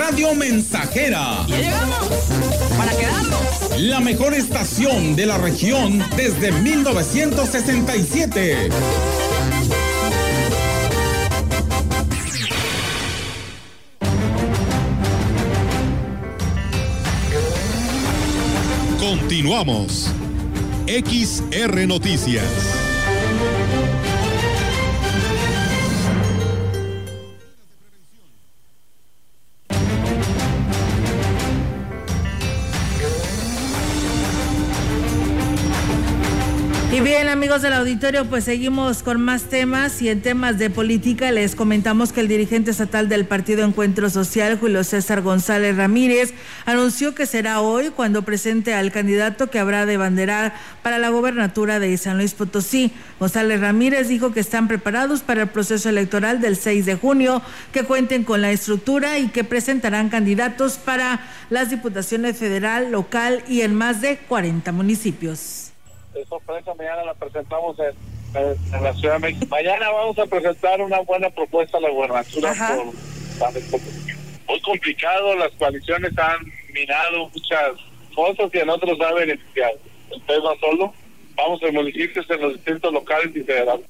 [0.00, 1.44] Radio Mensajera.
[1.46, 2.08] Ya llegamos
[2.78, 3.78] para quedarnos.
[3.80, 8.70] La mejor estación de la región desde 1967.
[18.98, 20.10] Continuamos.
[20.86, 22.46] XR Noticias.
[37.40, 42.12] Amigos del auditorio, pues seguimos con más temas y en temas de política les comentamos
[42.12, 46.34] que el dirigente estatal del Partido Encuentro Social, Julio César González Ramírez,
[46.66, 51.80] anunció que será hoy cuando presente al candidato que habrá de banderar para la gobernatura
[51.80, 52.92] de San Luis Potosí.
[53.18, 57.40] González Ramírez dijo que están preparados para el proceso electoral del 6 de junio,
[57.72, 63.62] que cuenten con la estructura y que presentarán candidatos para las diputaciones federal, local y
[63.62, 65.59] en más de 40 municipios
[66.20, 69.46] de sorpresa mañana la presentamos en, en, en la Ciudad de México.
[69.50, 72.52] Mañana vamos a presentar una buena propuesta a la gobernatura
[73.70, 73.80] por
[74.50, 76.44] muy complicado, las coaliciones han
[76.74, 77.72] minado muchas
[78.14, 79.78] cosas que a nosotros ha beneficiado.
[80.10, 80.92] El tema solo,
[81.36, 83.86] vamos a municipios en los distintos locales y federales.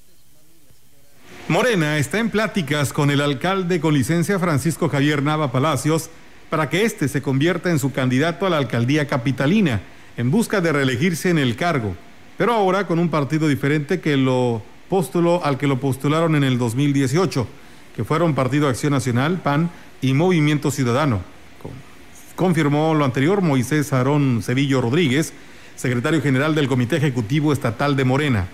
[1.49, 6.11] Morena está en pláticas con el alcalde con licencia Francisco Javier Nava Palacios
[6.51, 9.81] para que éste se convierta en su candidato a la alcaldía capitalina
[10.17, 11.97] en busca de reelegirse en el cargo
[12.41, 16.57] pero ahora con un partido diferente que lo postuló al que lo postularon en el
[16.57, 17.47] 2018,
[17.95, 19.69] que fueron Partido Acción Nacional, PAN
[20.01, 21.21] y Movimiento Ciudadano.
[22.37, 25.35] Confirmó lo anterior Moisés Aarón Cevillo Rodríguez,
[25.77, 28.49] secretario general del Comité Ejecutivo Estatal de Morena.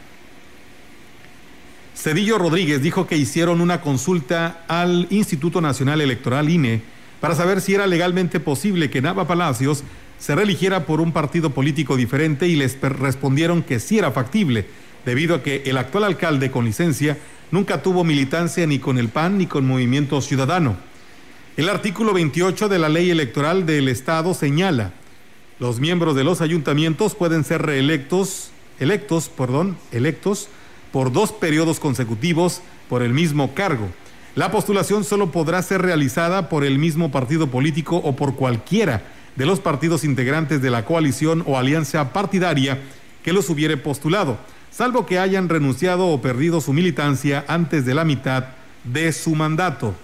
[1.95, 6.83] Cedillo Rodríguez dijo que hicieron una consulta al Instituto Nacional Electoral INE
[7.21, 9.85] para saber si era legalmente posible que Nava Palacios
[10.19, 14.67] se reeligiera por un partido político diferente y les respondieron que sí era factible,
[15.05, 17.19] debido a que el actual alcalde con licencia
[17.51, 20.77] nunca tuvo militancia ni con el PAN ni con Movimiento Ciudadano.
[21.57, 24.93] El artículo 28 de la ley electoral del Estado señala,
[25.59, 30.49] los miembros de los ayuntamientos pueden ser reelectos, electos, perdón, electos
[30.93, 33.89] por dos periodos consecutivos por el mismo cargo.
[34.35, 39.03] La postulación solo podrá ser realizada por el mismo partido político o por cualquiera
[39.37, 42.79] de los partidos integrantes de la coalición o alianza partidaria
[43.23, 44.39] que los hubiere postulado,
[44.71, 48.47] salvo que hayan renunciado o perdido su militancia antes de la mitad
[48.85, 49.95] de su mandato.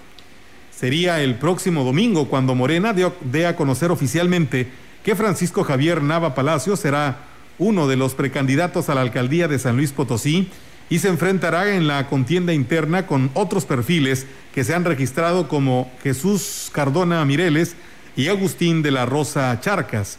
[0.75, 4.67] Sería el próximo domingo cuando Morena dé a conocer oficialmente
[5.03, 7.17] que Francisco Javier Nava Palacio será
[7.57, 10.49] uno de los precandidatos a la alcaldía de San Luis Potosí
[10.89, 15.91] y se enfrentará en la contienda interna con otros perfiles que se han registrado como
[16.03, 17.75] Jesús Cardona Mireles,
[18.15, 20.17] y Agustín de la Rosa Charcas.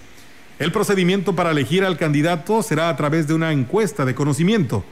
[0.59, 4.84] El procedimiento para elegir al candidato será a través de una encuesta de conocimiento.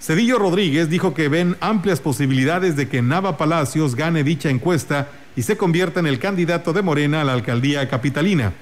[0.00, 5.42] Cedillo Rodríguez dijo que ven amplias posibilidades de que Nava Palacios gane dicha encuesta y
[5.42, 8.52] se convierta en el candidato de Morena a la alcaldía capitalina.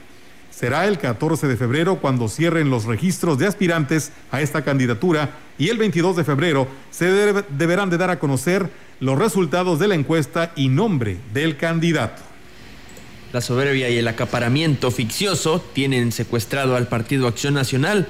[0.51, 5.69] Será el 14 de febrero cuando cierren los registros de aspirantes a esta candidatura y
[5.69, 7.07] el 22 de febrero se
[7.51, 8.69] deberán de dar a conocer
[8.99, 12.28] los resultados de la encuesta y nombre del candidato.
[13.31, 18.09] La soberbia y el acaparamiento ficcioso tienen secuestrado al Partido Acción Nacional,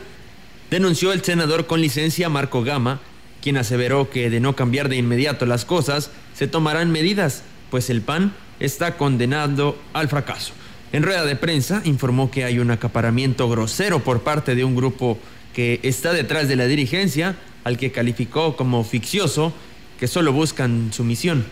[0.71, 3.01] denunció el senador con licencia Marco Gama,
[3.43, 8.01] quien aseveró que de no cambiar de inmediato las cosas, se tomarán medidas, pues el
[8.01, 10.53] PAN está condenado al fracaso.
[10.93, 15.19] En rueda de prensa informó que hay un acaparamiento grosero por parte de un grupo
[15.53, 19.53] que está detrás de la dirigencia, al que calificó como ficcioso,
[19.99, 21.45] que solo buscan su misión.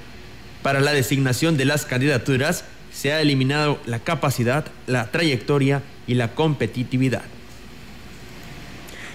[0.62, 2.64] Para la designación de las candidaturas,
[2.96, 7.22] se ha eliminado la capacidad, la trayectoria y la competitividad.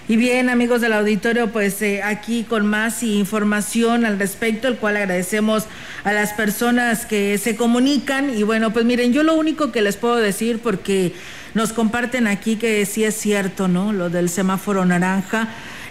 [0.08, 4.96] Y bien, amigos del auditorio, pues eh, aquí con más información al respecto, el cual
[4.96, 5.64] agradecemos
[6.04, 8.36] a las personas que se comunican.
[8.36, 11.12] Y bueno, pues miren, yo lo único que les puedo decir, porque
[11.54, 13.92] nos comparten aquí que sí es cierto, ¿no?
[13.92, 15.48] Lo del semáforo naranja.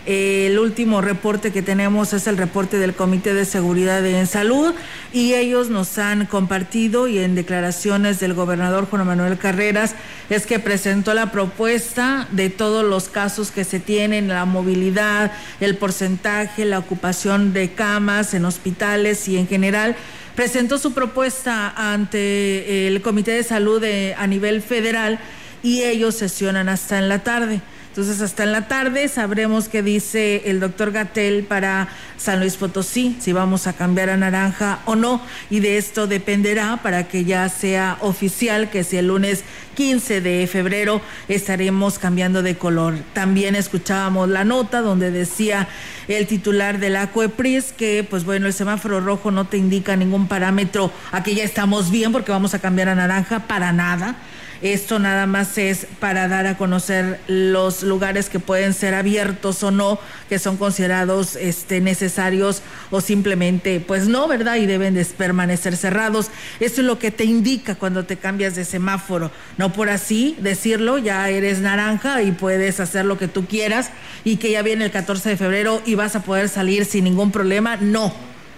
[0.08, 4.74] Eh, el último reporte que tenemos es el reporte del Comité de Seguridad en Salud
[5.14, 9.94] y ellos nos han compartido y en declaraciones del gobernador Juan Manuel Carreras
[10.32, 15.78] es que presentó la propuesta de todos los casos que se tienen, la movilidad, el
[15.78, 19.96] porcentaje, la ocupación de camas en hospitales y en general
[20.36, 23.84] presentó su propuesta ante el Comité de Salud
[24.18, 25.20] a nivel federal
[25.62, 27.62] y ellos sesionan hasta en la tarde.
[27.92, 33.18] Entonces, hasta en la tarde sabremos qué dice el doctor Gatel para San Luis Potosí,
[33.20, 35.22] si vamos a cambiar a naranja o no.
[35.50, 39.44] Y de esto dependerá para que ya sea oficial que si el lunes
[39.76, 42.96] 15 de febrero estaremos cambiando de color.
[43.12, 45.68] También escuchábamos la nota donde decía
[46.08, 50.30] el titular de la COEPRIS que, pues bueno, el semáforo rojo no te indica ningún
[50.30, 54.16] parámetro a que ya estamos bien porque vamos a cambiar a naranja para nada
[54.62, 59.72] esto nada más es para dar a conocer los lugares que pueden ser abiertos o
[59.72, 60.00] no,
[60.30, 64.58] que son considerados este, necesarios o simplemente, pues no, ¿verdad?
[64.58, 66.30] Y deben de permanecer cerrados.
[66.60, 69.32] Eso es lo que te indica cuando te cambias de semáforo.
[69.58, 73.92] No por así decirlo, ya eres naranja y puedes hacer lo que tú quieras
[74.24, 77.32] y que ya viene el 14 de febrero y vas a poder salir sin ningún
[77.32, 77.78] problema.
[77.78, 78.14] No,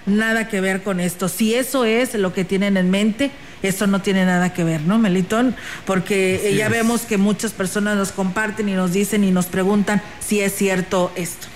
[0.06, 1.30] nada que ver con esto.
[1.30, 3.32] Si eso es lo que tienen en mente,
[3.62, 5.56] eso no tiene nada que ver, ¿no, Melitón?
[5.86, 10.42] Porque ya vemos que muchas personas nos comparten y nos dicen y nos preguntan si
[10.42, 11.48] es cierto esto.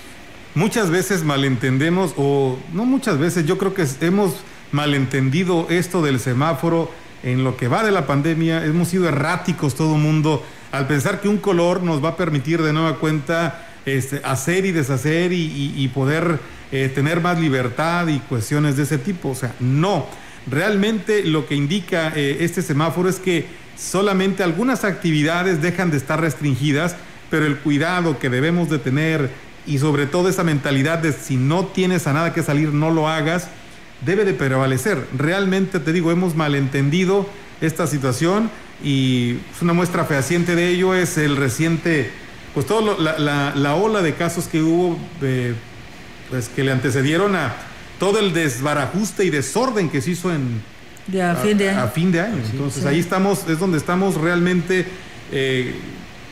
[0.54, 4.36] Muchas veces malentendemos, o no muchas veces, yo creo que hemos
[4.72, 6.90] malentendido esto del semáforo
[7.22, 10.42] en lo que va de la pandemia, hemos sido erráticos todo el mundo
[10.72, 14.72] al pensar que un color nos va a permitir de nueva cuenta este, hacer y
[14.72, 16.38] deshacer y, poder
[16.72, 19.30] eh, tener más libertad y cuestiones de ese tipo.
[19.30, 20.06] O sea, no.
[20.50, 26.20] Realmente lo que indica eh, este semáforo es que solamente algunas actividades dejan de estar
[26.20, 26.96] restringidas,
[27.30, 29.30] pero el cuidado que debemos de tener
[29.66, 33.08] y sobre todo esa mentalidad de si no tienes a nada que salir, no lo
[33.08, 33.48] hagas,
[34.04, 35.06] debe de prevalecer.
[35.16, 37.28] Realmente te digo, hemos malentendido
[37.60, 38.50] esta situación
[38.82, 42.10] y una muestra fehaciente de ello es el reciente,
[42.58, 45.54] pues toda la, ola de casos que hubo, eh,
[46.28, 47.54] pues que le antecedieron a
[48.00, 50.60] todo el desbarajuste y desorden que se hizo en
[51.22, 51.88] a, fin de año.
[51.94, 52.42] fin de año.
[52.50, 54.86] Entonces ahí estamos, es donde estamos realmente,
[55.30, 55.72] eh,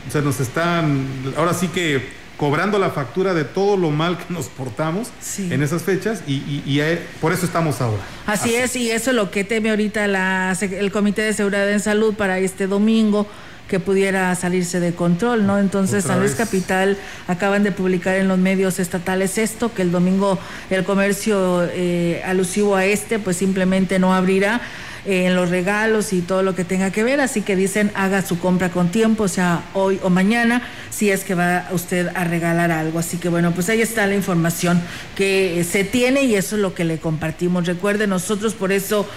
[0.05, 1.07] o sea, nos están,
[1.37, 5.07] ahora sí que cobrando la factura de todo lo mal que nos portamos
[5.39, 8.03] en esas fechas y, eh, por eso estamos ahora.
[8.25, 11.79] Así, es, y eso es lo que teme ahorita la, el Comité de Seguridad en
[11.79, 13.27] Salud para este domingo
[13.67, 15.59] que pudiera salirse de control, ¿no?
[15.59, 16.97] Entonces, San Luis Capital
[17.27, 20.39] acaban de publicar en los medios estatales esto, que el domingo
[20.69, 24.61] el comercio eh, alusivo a este, pues simplemente no abrirá
[25.07, 28.39] en los regalos y todo lo que tenga que ver, así que dicen haga su
[28.39, 32.71] compra con tiempo, o sea, hoy o mañana, si es que va usted a regalar
[32.71, 32.99] algo.
[32.99, 34.81] Así que bueno, pues ahí está la información
[35.15, 37.65] que se tiene y eso es lo que le compartimos.
[37.65, 39.07] Recuerde, nosotros por eso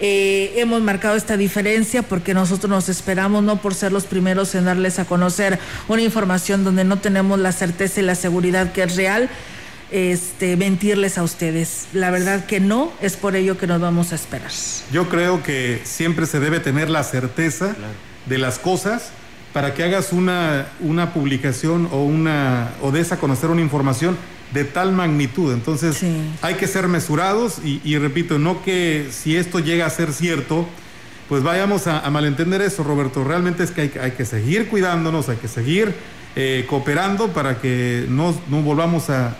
[0.00, 4.66] eh, hemos marcado esta diferencia porque nosotros nos esperamos no por ser los primeros en
[4.66, 8.96] darles a conocer una información donde no tenemos la certeza y la seguridad que es
[8.96, 9.30] real,
[9.90, 11.86] este, mentirles a ustedes.
[11.92, 14.50] La verdad que no, es por ello que nos vamos a esperar.
[14.92, 17.74] Yo creo que siempre se debe tener la certeza
[18.26, 19.10] de las cosas
[19.52, 24.16] para que hagas una, una publicación o, una, o des a conocer una información
[24.52, 25.52] de tal magnitud.
[25.52, 26.02] Entonces
[26.42, 30.66] hay que ser mesurados y, repito, no que si esto llega a ser cierto,
[31.28, 33.24] pues vayamos a, malentender eso, Roberto.
[33.24, 35.94] Realmente es que hay, que seguir cuidándonos, hay que seguir
[36.36, 39.36] eh, cooperando para que no, no volvamos a,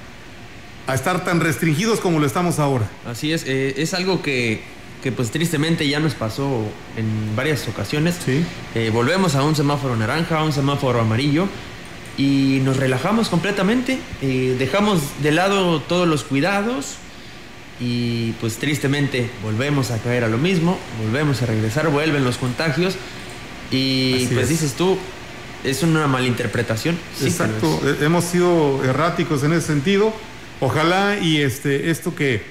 [0.89, 2.89] a, estar tan restringidos como lo estamos ahora.
[3.07, 4.61] Así es, eh, es algo que,
[5.03, 6.65] que, pues tristemente ya nos pasó
[6.97, 8.17] en varias ocasiones.
[8.25, 8.45] Sí.
[8.75, 11.49] Eh, volvemos a un semáforo naranja, a un semáforo amarillo
[12.19, 16.97] y nos relajamos completamente, eh, dejamos de lado todos los cuidados
[17.81, 22.97] y pues tristemente volvemos a caer a lo mismo, volvemos a regresar, vuelven los contagios
[23.71, 24.99] y pues dices tú,
[25.63, 26.99] es una malinterpretación.
[27.23, 30.13] Exacto, hemos sido erráticos en ese sentido.
[30.61, 32.43] Ojalá y este, esto que,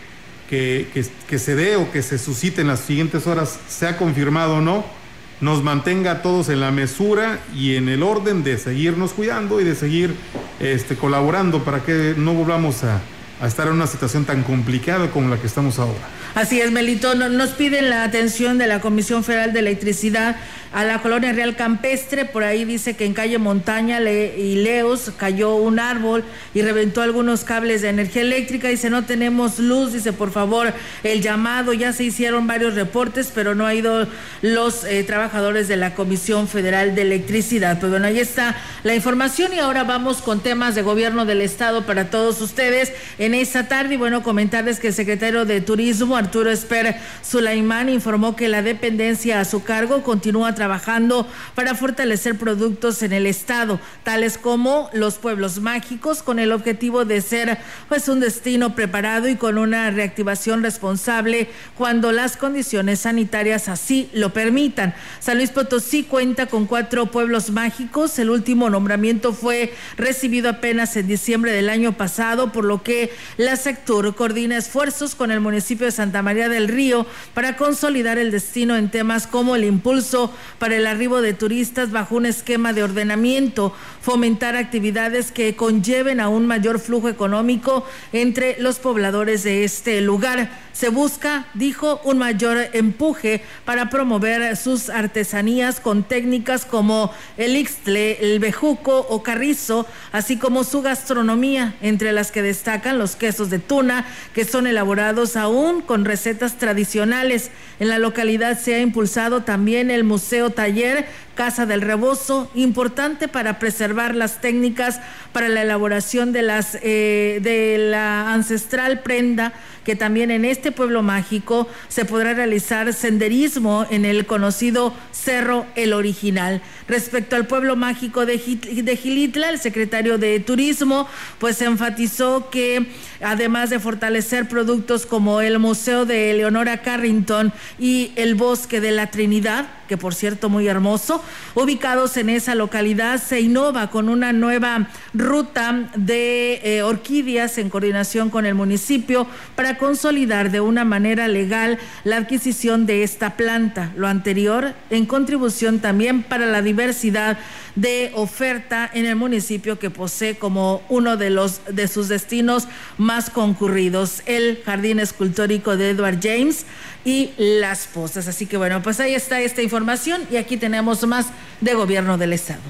[0.50, 0.88] que,
[1.28, 4.98] que se dé o que se suscite en las siguientes horas sea confirmado o no
[5.40, 9.64] nos mantenga a todos en la mesura y en el orden de seguirnos cuidando y
[9.64, 10.16] de seguir
[10.60, 13.02] este, colaborando para que no volvamos a,
[13.40, 16.17] a estar en una situación tan complicada como la que estamos ahora.
[16.38, 17.16] Así es, Melito.
[17.16, 20.36] Nos piden la atención de la Comisión Federal de Electricidad
[20.72, 22.26] a la colonia Real Campestre.
[22.26, 26.24] Por ahí dice que en calle Montaña y Leos cayó un árbol
[26.54, 28.68] y reventó algunos cables de energía eléctrica.
[28.68, 29.94] Dice, no tenemos luz.
[29.94, 30.74] Dice, por favor,
[31.04, 31.74] el llamado.
[31.74, 34.08] Ya se hicieron varios reportes, pero no ha ido
[34.44, 37.80] los eh, trabajadores de la Comisión Federal de Electricidad.
[37.80, 41.88] Pues bueno, ahí está la información y ahora vamos con temas de gobierno del Estado
[41.88, 43.96] para todos ustedes en esta tarde.
[43.96, 49.40] Y bueno, comentarles que el secretario de Turismo, Arturo Esper Sulaimán, informó que la dependencia
[49.40, 51.26] a su cargo continúa trabajando
[51.56, 57.22] para fortalecer productos en el estado, tales como los pueblos mágicos, con el objetivo de
[57.22, 57.58] ser
[57.88, 61.48] pues un destino preparado y con una reactivación responsable
[61.78, 64.94] cuando las condiciones sanitarias así lo permitan.
[65.22, 68.20] San Luis Potosí cuenta con cuatro pueblos mágicos.
[68.20, 73.56] El último nombramiento fue recibido apenas en diciembre del año pasado, por lo que la
[73.56, 78.78] Sectur coordina esfuerzos con el municipio de Santa María del Río para consolidar el destino
[78.78, 83.74] en temas como el impulso para el arribo de turistas bajo un esquema de ordenamiento,
[84.02, 90.50] fomentar actividades que conlleven a un mayor flujo económico entre los pobladores de este lugar.
[90.72, 98.20] Se busca, dijo, un mayor empuje para promover sus artesanías con técnicas como el ixtle,
[98.22, 103.58] el bejuco o carrizo, así como su gastronomía, entre las que destacan los quesos de
[103.58, 104.06] tuna,
[104.36, 107.52] que son elaborados aún con recetas tradicionales.
[107.80, 111.06] En la localidad se ha impulsado también el Museo Taller
[111.38, 115.00] Casa del Rebozo, importante para preservar las técnicas
[115.32, 116.42] para la elaboración de
[116.82, 119.54] eh, de la ancestral prenda
[119.88, 125.94] que también en este pueblo mágico se podrá realizar senderismo en el conocido Cerro El
[125.94, 126.62] Original.
[126.90, 131.08] Respecto al pueblo mágico de, Gilitla, el secretario de Turismo
[131.40, 132.88] pues enfatizó que
[133.22, 139.10] además de fortalecer productos como el Museo de Eleonora Carrington y el Bosque de la
[139.10, 141.24] Trinidad, que por cierto muy hermoso,
[141.56, 148.30] ubicados en esa localidad, se innova con una nueva ruta de eh, orquídeas en coordinación
[148.30, 153.92] con el municipio para consolidar de una manera legal la adquisición de esta planta.
[153.96, 157.38] Lo anterior en contribución también para la diversidad
[157.78, 162.68] de oferta en el municipio que posee como uno de los de sus destinos
[162.98, 166.66] más concurridos, el Jardín Escultórico de Edward James
[167.06, 168.28] y Las Pozas.
[168.28, 171.28] Así que bueno, pues ahí está esta información y aquí tenemos más
[171.62, 172.62] de gobierno del estado.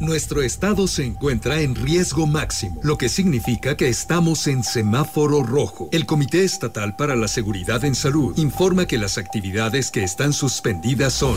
[0.00, 5.88] Nuestro estado se encuentra en riesgo máximo, lo que significa que estamos en semáforo rojo.
[5.92, 11.12] El Comité Estatal para la Seguridad en Salud informa que las actividades que están suspendidas
[11.12, 11.36] son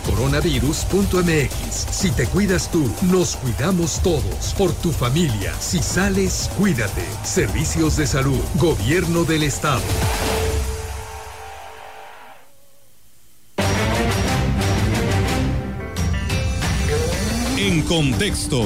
[0.01, 1.87] coronavirus.mx.
[1.91, 4.53] Si te cuidas tú, nos cuidamos todos.
[4.57, 5.53] Por tu familia.
[5.59, 7.03] Si sales, cuídate.
[7.23, 8.39] Servicios de salud.
[8.55, 9.81] Gobierno del Estado.
[17.57, 18.65] En contexto.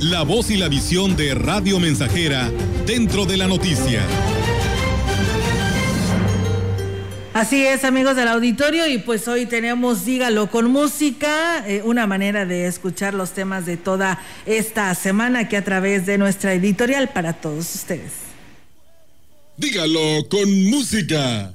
[0.00, 2.50] La voz y la visión de Radio Mensajera
[2.86, 4.00] dentro de la noticia.
[7.38, 12.44] Así es, amigos del auditorio, y pues hoy tenemos Dígalo con música, eh, una manera
[12.44, 17.34] de escuchar los temas de toda esta semana que a través de nuestra editorial para
[17.34, 18.10] todos ustedes.
[19.56, 21.52] Dígalo con música.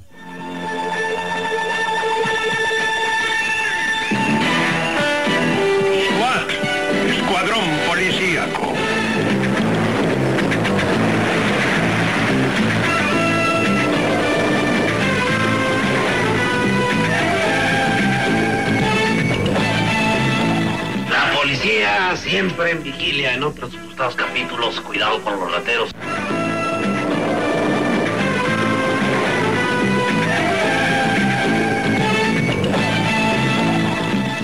[22.16, 24.80] Siempre en vigilia en otros gustados capítulos.
[24.80, 25.90] Cuidado con los rateros.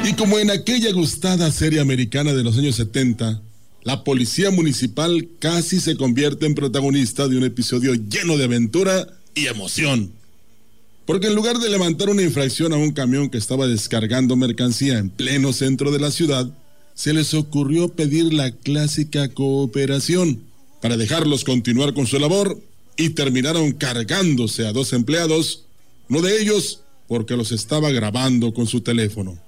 [0.05, 3.43] Y como en aquella gustada serie americana de los años 70,
[3.83, 9.47] la policía municipal casi se convierte en protagonista de un episodio lleno de aventura y
[9.47, 10.12] emoción.
[11.07, 15.11] Porque en lugar de levantar una infracción a un camión que estaba descargando mercancía en
[15.11, 16.53] pleno centro de la ciudad,
[17.01, 20.42] se les ocurrió pedir la clásica cooperación
[20.82, 22.62] para dejarlos continuar con su labor
[22.94, 25.64] y terminaron cargándose a dos empleados,
[26.11, 29.38] uno de ellos porque los estaba grabando con su teléfono.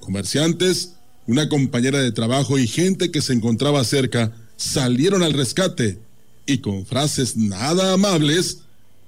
[0.00, 0.92] Comerciantes,
[1.26, 5.98] una compañera de trabajo y gente que se encontraba cerca salieron al rescate
[6.44, 8.58] y con frases nada amables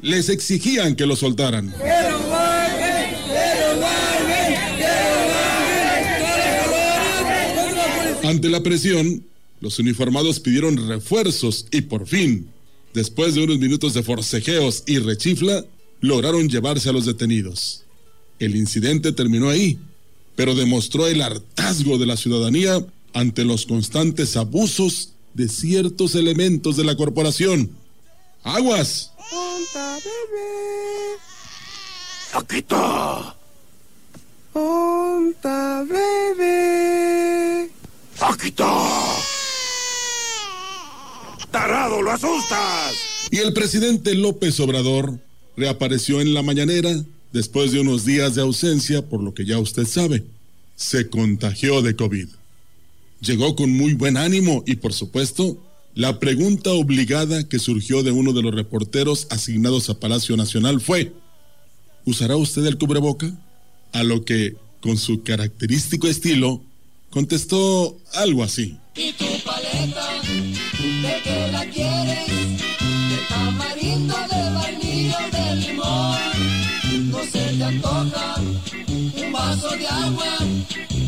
[0.00, 1.74] les exigían que lo soltaran.
[8.24, 9.22] Ante la presión,
[9.60, 12.48] los uniformados pidieron refuerzos y por fin,
[12.94, 15.62] después de unos minutos de forcejeos y rechifla,
[16.00, 17.82] lograron llevarse a los detenidos.
[18.38, 19.78] El incidente terminó ahí,
[20.36, 26.84] pero demostró el hartazgo de la ciudadanía ante los constantes abusos de ciertos elementos de
[26.84, 27.72] la corporación.
[28.42, 29.12] ¡Aguas!
[29.18, 31.18] Onta, bebé.
[32.32, 33.36] ¡Paquito!
[34.54, 37.73] Onta, bebé.
[41.50, 42.94] ¡Tarado, lo asustas!
[43.30, 45.18] Y el presidente López Obrador
[45.56, 46.90] reapareció en la mañanera
[47.32, 50.24] después de unos días de ausencia, por lo que ya usted sabe,
[50.74, 52.28] se contagió de COVID.
[53.20, 55.62] Llegó con muy buen ánimo y, por supuesto,
[55.94, 61.12] la pregunta obligada que surgió de uno de los reporteros asignados a Palacio Nacional fue,
[62.04, 63.30] ¿usará usted el cubreboca?
[63.92, 66.62] A lo que, con su característico estilo,
[67.14, 68.76] contestó algo así.
[68.96, 70.20] ¿Y tu paleta?
[70.20, 72.26] ¿De qué la quieres?
[72.26, 77.10] ¿De tamarindo, de vainilla o de limón?
[77.12, 80.38] ¿No se te antoja un vaso de agua?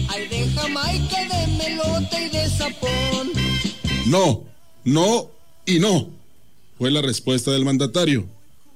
[0.09, 3.33] Ay, de jamaica, de melote y de zapón.
[4.07, 4.45] No,
[4.85, 5.29] no
[5.67, 6.09] y no.
[6.79, 8.27] Fue la respuesta del mandatario.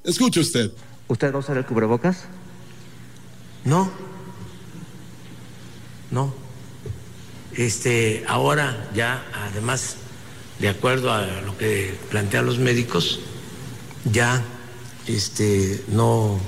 [0.02, 0.72] Escuche usted.
[1.06, 2.24] ¿Usted va a usar el cubrebocas?
[3.64, 3.88] No.
[6.10, 6.49] No.
[7.56, 9.96] Este, ahora ya, además,
[10.58, 13.20] de acuerdo a lo que plantean los médicos,
[14.04, 14.42] ya
[15.06, 16.40] este, no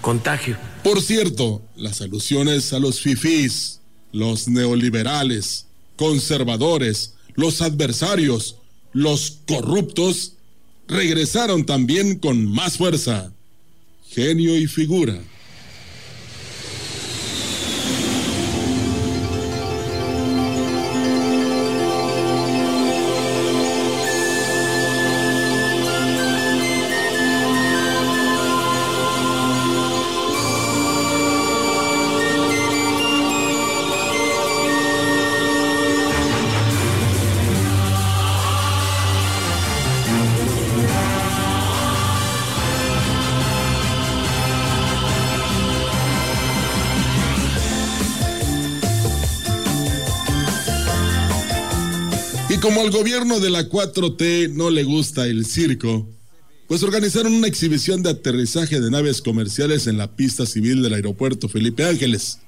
[0.00, 0.58] contagio.
[0.82, 3.80] Por cierto, las alusiones a los fifís,
[4.12, 8.56] los neoliberales, conservadores, los adversarios,
[8.92, 10.34] los corruptos,
[10.88, 13.32] regresaron también con más fuerza.
[14.08, 15.20] Genio y figura.
[52.80, 56.08] Como al gobierno de la 4T no le gusta el circo,
[56.66, 61.46] pues organizaron una exhibición de aterrizaje de naves comerciales en la pista civil del aeropuerto
[61.46, 62.38] Felipe Ángeles,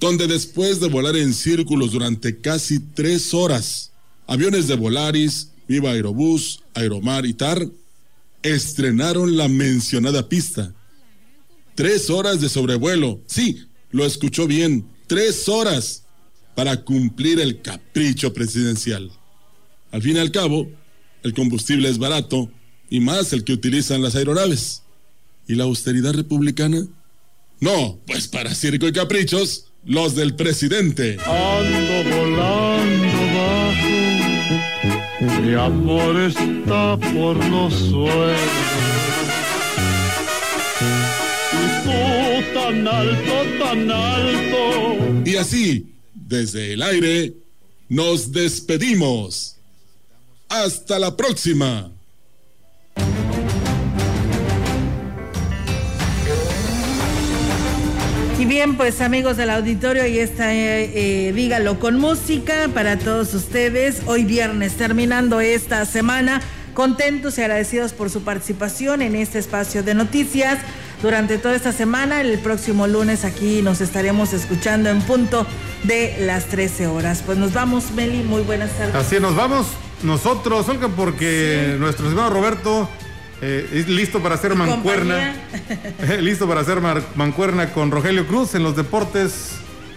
[0.00, 3.92] donde después de volar en círculos durante casi tres horas,
[4.26, 7.68] aviones de Volaris, Viva Aerobús, Aeromar y TAR
[8.42, 10.74] estrenaron la mencionada pista.
[11.74, 13.58] Tres horas de sobrevuelo, sí,
[13.90, 16.04] lo escuchó bien, tres horas
[16.54, 19.10] para cumplir el capricho presidencial.
[19.94, 20.68] Al fin y al cabo,
[21.22, 22.50] el combustible es barato
[22.90, 24.82] y más el que utilizan las aeronaves.
[25.46, 26.84] ¿Y la austeridad republicana?
[27.60, 31.16] No, pues para circo y caprichos, los del presidente.
[31.24, 33.06] Ando volando
[35.20, 38.40] bajo, mi amor está por los suelos.
[41.52, 45.22] Y tú tan alto, tan alto.
[45.24, 47.32] Y así, desde el aire,
[47.88, 49.53] nos despedimos.
[50.54, 51.90] Hasta la próxima.
[58.38, 63.34] Y bien, pues amigos del auditorio, y esta eh, eh, dígalo con música para todos
[63.34, 64.02] ustedes.
[64.06, 66.40] Hoy viernes, terminando esta semana,
[66.72, 70.60] contentos y agradecidos por su participación en este espacio de noticias.
[71.02, 75.48] Durante toda esta semana, el próximo lunes aquí nos estaremos escuchando en punto
[75.82, 77.24] de las 13 horas.
[77.26, 78.94] Pues nos vamos, Meli, muy buenas tardes.
[78.94, 79.66] Así nos vamos
[80.04, 82.88] nosotros, Olga, porque nuestro estimado Roberto
[83.42, 85.34] eh, es listo para hacer mancuerna.
[86.20, 86.80] listo para hacer
[87.14, 89.52] mancuerna con Rogelio Cruz en los deportes.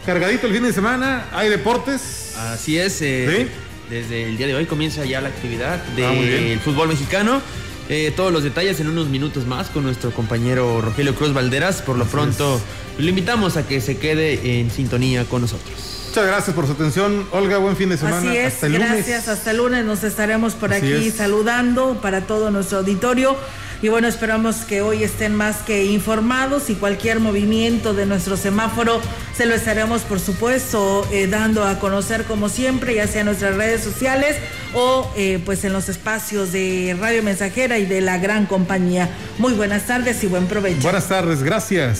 [0.05, 2.33] Cargadito el fin de semana, hay deportes.
[2.37, 3.01] Así es.
[3.01, 3.47] eh,
[3.89, 7.41] Desde el día de hoy comienza ya la actividad Ah, del fútbol mexicano.
[7.89, 11.81] Eh, todos los detalles en unos minutos más con nuestro compañero Rogelio Cruz Valderas.
[11.81, 12.59] Por lo pronto,
[12.97, 15.96] lo invitamos a que se quede en sintonía con nosotros.
[16.17, 17.27] Muchas gracias por su atención.
[17.31, 18.17] Olga, buen fin de semana.
[18.17, 18.91] Así es, Hasta el lunes.
[18.91, 19.27] gracias.
[19.27, 21.13] Hasta el lunes nos estaremos por Así aquí es.
[21.13, 23.35] saludando para todo nuestro auditorio.
[23.83, 28.99] Y bueno, esperamos que hoy estén más que informados y cualquier movimiento de nuestro semáforo
[29.35, 33.55] se lo estaremos, por supuesto, eh, dando a conocer como siempre, ya sea en nuestras
[33.55, 34.37] redes sociales
[34.73, 39.07] o eh, pues en los espacios de Radio Mensajera y de la gran compañía.
[39.37, 40.81] Muy buenas tardes y buen provecho.
[40.81, 41.99] Buenas tardes, gracias.